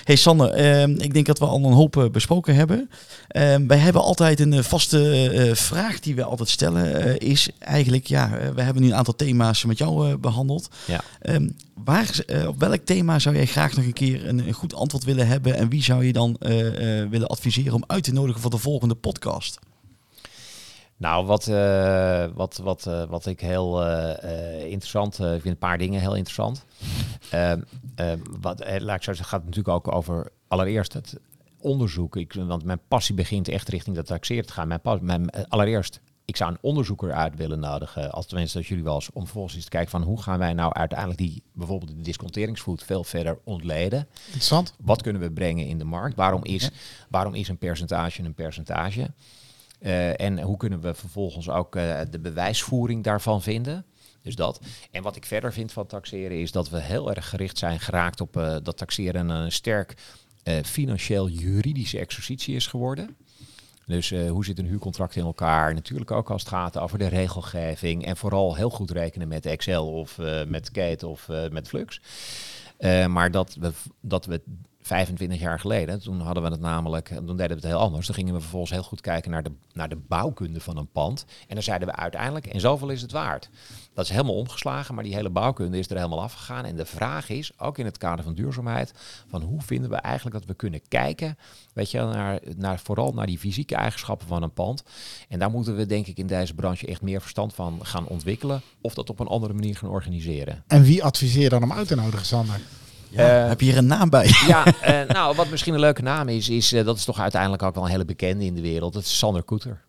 Hey 0.03 0.15
Sander, 0.15 0.49
ehm, 0.49 0.89
ik 0.89 1.13
denk 1.13 1.25
dat 1.25 1.39
we 1.39 1.45
al 1.45 1.65
een 1.65 1.73
hoop 1.73 1.97
eh, 1.97 2.09
besproken 2.09 2.55
hebben. 2.55 2.89
Ehm, 3.27 3.67
wij 3.67 3.77
hebben 3.77 4.01
altijd 4.01 4.39
een 4.39 4.53
eh, 4.53 4.63
vaste 4.63 5.29
eh, 5.29 5.55
vraag 5.55 5.99
die 5.99 6.15
we 6.15 6.23
altijd 6.23 6.49
stellen. 6.49 7.17
is 7.17 7.49
eigenlijk, 7.59 8.07
ja, 8.07 8.29
we 8.55 8.61
hebben 8.61 8.83
nu 8.83 8.89
een 8.89 8.95
aantal 8.95 9.15
thema's 9.15 9.65
met 9.65 9.77
jou 9.77 10.09
eh, 10.09 10.15
behandeld. 10.17 10.69
Ja. 10.85 11.01
Ehm, 11.21 11.49
waar, 11.83 12.23
op 12.47 12.59
welk 12.59 12.85
thema 12.85 13.19
zou 13.19 13.35
jij 13.35 13.45
graag 13.45 13.75
nog 13.75 13.85
een 13.85 13.93
keer 13.93 14.27
een, 14.27 14.47
een 14.47 14.53
goed 14.53 14.73
antwoord 14.73 15.03
willen 15.03 15.27
hebben? 15.27 15.55
En 15.55 15.69
wie 15.69 15.83
zou 15.83 16.05
je 16.05 16.13
dan 16.13 16.35
willen 17.09 17.27
adviseren 17.27 17.73
om 17.73 17.83
uit 17.87 18.03
te 18.03 18.13
nodigen 18.13 18.41
voor 18.41 18.51
de 18.51 18.57
volgende 18.57 18.95
podcast? 18.95 19.59
Nou, 21.01 21.25
wat, 21.25 21.47
eh, 21.47 22.25
wat, 22.33 22.57
wat, 22.57 22.85
eh, 22.85 23.03
wat 23.03 23.25
ik 23.25 23.39
heel 23.39 23.85
eh, 23.85 24.65
interessant 24.65 25.13
ik 25.19 25.27
vind, 25.41 25.45
een 25.45 25.57
paar 25.57 25.77
dingen 25.77 25.99
heel 25.99 26.15
interessant. 26.15 26.65
Ehm, 27.31 27.61
ehm, 27.95 28.19
wat, 28.41 28.63
laat 28.79 28.95
ik 28.95 29.03
zo 29.03 29.13
zeggen, 29.13 29.25
gaat 29.25 29.45
natuurlijk 29.45 29.75
ook 29.75 29.95
over 29.95 30.31
allereerst 30.47 30.93
het 30.93 31.19
onderzoek. 31.59 32.15
Ik, 32.15 32.33
want 32.33 32.63
mijn 32.63 32.79
passie 32.87 33.15
begint 33.15 33.47
echt 33.47 33.69
richting 33.69 33.95
dat 33.95 34.05
taxeren 34.05 34.45
te 34.45 34.53
gaan. 34.53 34.67
Mijn, 34.67 34.81
pas- 34.81 34.99
mijn, 35.01 35.29
allereerst, 35.29 36.01
ik 36.25 36.37
zou 36.37 36.51
een 36.51 36.57
onderzoeker 36.61 37.13
uit 37.13 37.35
willen 37.35 37.59
nodigen, 37.59 38.11
als 38.11 38.25
tenminste 38.25 38.57
dat 38.57 38.67
jullie 38.67 38.83
wel 38.83 38.95
eens, 38.95 39.11
om 39.11 39.23
vervolgens 39.23 39.55
eens 39.55 39.63
te 39.63 39.69
kijken 39.69 39.91
van 39.91 40.01
hoe 40.01 40.21
gaan 40.21 40.39
wij 40.39 40.53
nou 40.53 40.73
uiteindelijk 40.73 41.19
die, 41.19 41.43
bijvoorbeeld 41.53 41.91
de 41.97 42.01
disconteringsvoet 42.01 42.83
veel 42.83 43.03
verder 43.03 43.39
ontleden. 43.43 44.07
Interessant. 44.25 44.73
Wat 44.79 45.01
kunnen 45.01 45.21
we 45.21 45.31
brengen 45.31 45.67
in 45.67 45.77
de 45.77 45.85
markt? 45.85 46.15
Waarom 46.15 46.43
is, 46.43 46.69
waarom 47.09 47.33
is 47.33 47.47
een 47.47 47.57
percentage 47.57 48.23
een 48.23 48.33
percentage? 48.33 49.11
Eh, 49.81 50.19
en 50.19 50.41
hoe 50.41 50.57
kunnen 50.57 50.81
we 50.81 50.93
vervolgens 50.93 51.49
ook 51.49 51.75
eh, 51.75 51.99
de 52.09 52.19
bewijsvoering 52.19 53.03
daarvan 53.03 53.41
vinden? 53.41 53.85
Dus 54.21 54.35
dat. 54.35 54.59
En 54.91 55.03
wat 55.03 55.15
ik 55.15 55.25
verder 55.25 55.53
vind 55.53 55.71
van 55.71 55.87
taxeren 55.87 56.39
is 56.39 56.51
dat 56.51 56.69
we 56.69 56.81
heel 56.81 57.13
erg 57.13 57.29
gericht 57.29 57.57
zijn 57.57 57.79
geraakt 57.79 58.21
op 58.21 58.37
eh, 58.37 58.55
dat 58.63 58.77
taxeren 58.77 59.29
een 59.29 59.51
sterk 59.51 59.93
eh, 60.43 60.63
financieel 60.63 61.29
juridische 61.29 61.99
exercitie 61.99 62.55
is 62.55 62.67
geworden. 62.67 63.15
Dus 63.85 64.09
hoe 64.09 64.45
zit 64.45 64.59
een 64.59 64.65
huurcontract 64.65 65.15
in 65.15 65.23
elkaar? 65.23 65.73
Natuurlijk 65.73 66.11
ook 66.11 66.29
als 66.29 66.41
het 66.41 66.51
gaat 66.51 66.77
over 66.77 66.97
de 66.97 67.07
regelgeving. 67.07 68.05
En 68.05 68.17
vooral 68.17 68.55
heel 68.55 68.69
goed 68.69 68.91
rekenen 68.91 69.27
met 69.27 69.45
Excel 69.45 69.87
of 69.91 70.17
met 70.47 70.71
Kate 70.71 71.07
of 71.07 71.27
met 71.51 71.67
Flux. 71.67 72.01
Maar 73.07 73.31
dat 73.31 73.55
we, 73.59 73.71
dat 74.01 74.25
we 74.25 74.41
25 74.81 75.39
jaar 75.39 75.59
geleden, 75.59 76.01
toen 76.01 76.19
hadden 76.19 76.43
we 76.43 76.49
het 76.49 76.59
namelijk, 76.59 77.07
toen 77.07 77.25
deden 77.25 77.47
we 77.47 77.53
het 77.53 77.63
heel 77.63 77.79
anders. 77.79 78.05
Dan 78.05 78.15
gingen 78.15 78.33
we 78.33 78.39
vervolgens 78.39 78.71
heel 78.71 78.83
goed 78.83 79.01
kijken 79.01 79.31
naar 79.31 79.43
de, 79.43 79.51
naar 79.73 79.89
de 79.89 79.95
bouwkunde 79.95 80.59
van 80.59 80.77
een 80.77 80.91
pand. 80.91 81.25
En 81.47 81.53
dan 81.53 81.63
zeiden 81.63 81.87
we 81.87 81.95
uiteindelijk, 81.95 82.45
en 82.45 82.59
zoveel 82.59 82.89
is 82.89 83.01
het 83.01 83.11
waard. 83.11 83.49
Dat 83.93 84.05
is 84.05 84.11
helemaal 84.11 84.35
omgeslagen, 84.35 84.95
maar 84.95 85.03
die 85.03 85.15
hele 85.15 85.29
bouwkunde 85.29 85.77
is 85.77 85.89
er 85.89 85.95
helemaal 85.95 86.21
afgegaan. 86.21 86.65
En 86.65 86.75
de 86.75 86.85
vraag 86.85 87.29
is, 87.29 87.51
ook 87.59 87.77
in 87.77 87.85
het 87.85 87.97
kader 87.97 88.23
van 88.23 88.33
duurzaamheid, 88.33 88.93
van 89.27 89.41
hoe 89.41 89.61
vinden 89.61 89.89
we 89.89 89.95
eigenlijk 89.95 90.35
dat 90.35 90.45
we 90.45 90.53
kunnen 90.53 90.81
kijken, 90.87 91.37
weet 91.73 91.91
je, 91.91 91.99
naar, 91.99 92.39
naar, 92.57 92.79
vooral 92.79 93.13
naar 93.13 93.25
die 93.25 93.39
fysieke 93.39 93.75
eigenschappen 93.75 94.27
van 94.27 94.43
een 94.43 94.53
pand. 94.53 94.83
En 95.29 95.39
daar 95.39 95.51
moeten 95.51 95.75
we 95.75 95.85
denk 95.85 96.07
ik 96.07 96.17
in 96.17 96.27
deze 96.27 96.53
branche 96.53 96.87
echt 96.87 97.01
meer 97.01 97.21
verstand 97.21 97.53
van 97.53 97.79
gaan 97.81 98.07
ontwikkelen. 98.07 98.61
Of 98.81 98.93
dat 98.93 99.09
op 99.09 99.19
een 99.19 99.27
andere 99.27 99.53
manier 99.53 99.77
gaan 99.77 99.89
organiseren. 99.89 100.63
En 100.67 100.83
wie 100.83 101.03
adviseer 101.03 101.41
je 101.41 101.49
dan 101.49 101.63
om 101.63 101.73
uit 101.73 101.87
te 101.87 101.95
nodigen, 101.95 102.25
Sander? 102.25 102.61
Ja, 103.11 103.41
Eh, 103.43 103.47
heb 103.47 103.59
je 103.59 103.65
hier 103.65 103.77
een 103.77 103.85
naam 103.85 104.09
bij? 104.09 104.25
Ja, 104.47 104.65
eh, 104.81 105.07
nou, 105.07 105.35
wat 105.35 105.49
misschien 105.49 105.73
een 105.73 105.79
leuke 105.79 106.01
naam 106.01 106.27
is, 106.29 106.49
is 106.49 106.73
eh, 106.73 106.85
dat 106.85 106.97
is 106.97 107.03
toch 107.05 107.19
uiteindelijk 107.19 107.63
ook 107.63 107.75
wel 107.75 107.83
een 107.83 107.89
hele 107.89 108.05
bekende 108.05 108.45
in 108.45 108.55
de 108.55 108.61
wereld. 108.61 108.93
Dat 108.93 109.01
is 109.03 109.17
Sander 109.17 109.43
Koeter. 109.43 109.81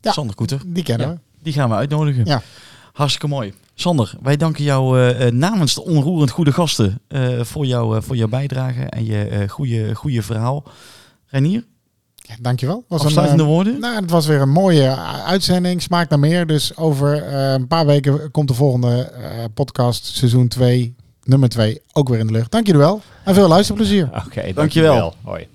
Ja. 0.00 0.12
Sander 0.12 0.34
Koeter, 0.34 0.60
Die 0.66 0.82
kennen 0.82 1.06
Ja. 1.08 1.12
we. 1.12 1.18
die 1.42 1.52
gaan 1.52 1.68
we 1.68 1.74
uitnodigen. 1.74 2.24
Ja. 2.26 2.42
Hartstikke 2.92 3.28
mooi. 3.28 3.54
Sander, 3.74 4.14
wij 4.22 4.36
danken 4.36 4.64
jou 4.64 5.12
namens 5.32 5.74
de 5.74 5.84
onroerend 5.84 6.30
goede 6.30 6.52
gasten 6.52 7.00
eh, 7.08 7.40
voor, 7.40 7.66
jou, 7.66 7.96
eh, 7.96 8.02
voor 8.02 8.16
jouw 8.16 8.28
bijdrage 8.28 8.82
en 8.82 9.04
je 9.04 9.24
eh, 9.24 9.48
goede, 9.48 9.94
goede 9.94 10.22
verhaal. 10.22 10.64
Renier, 11.26 11.64
Ja, 12.16 12.34
dankjewel. 12.40 12.84
Was 12.88 13.04
afsluitende 13.04 13.42
eh, 13.42 13.48
woorden? 13.48 13.80
Nou, 13.80 14.00
het 14.00 14.10
was 14.10 14.26
weer 14.26 14.40
een 14.40 14.50
mooie 14.52 14.96
uitzending. 15.26 15.82
Smaakt 15.82 16.10
naar 16.10 16.18
meer. 16.18 16.46
Dus 16.46 16.76
over 16.76 17.22
eh, 17.22 17.52
een 17.52 17.66
paar 17.66 17.86
weken 17.86 18.30
komt 18.30 18.48
de 18.48 18.54
volgende 18.54 19.02
eh, 19.02 19.44
podcast, 19.54 20.04
seizoen 20.06 20.48
2, 20.48 20.94
nummer 21.24 21.48
2, 21.48 21.80
ook 21.92 22.08
weer 22.08 22.18
in 22.18 22.26
de 22.26 22.32
lucht. 22.32 22.50
Dank 22.50 22.66
jullie 22.66 22.80
wel 22.80 23.00
en 23.24 23.34
veel 23.34 23.48
luisterplezier. 23.48 24.04
Oké, 24.04 24.52
Dankjewel. 24.52 24.54
dankjewel. 24.54 25.14
Hoi. 25.22 25.46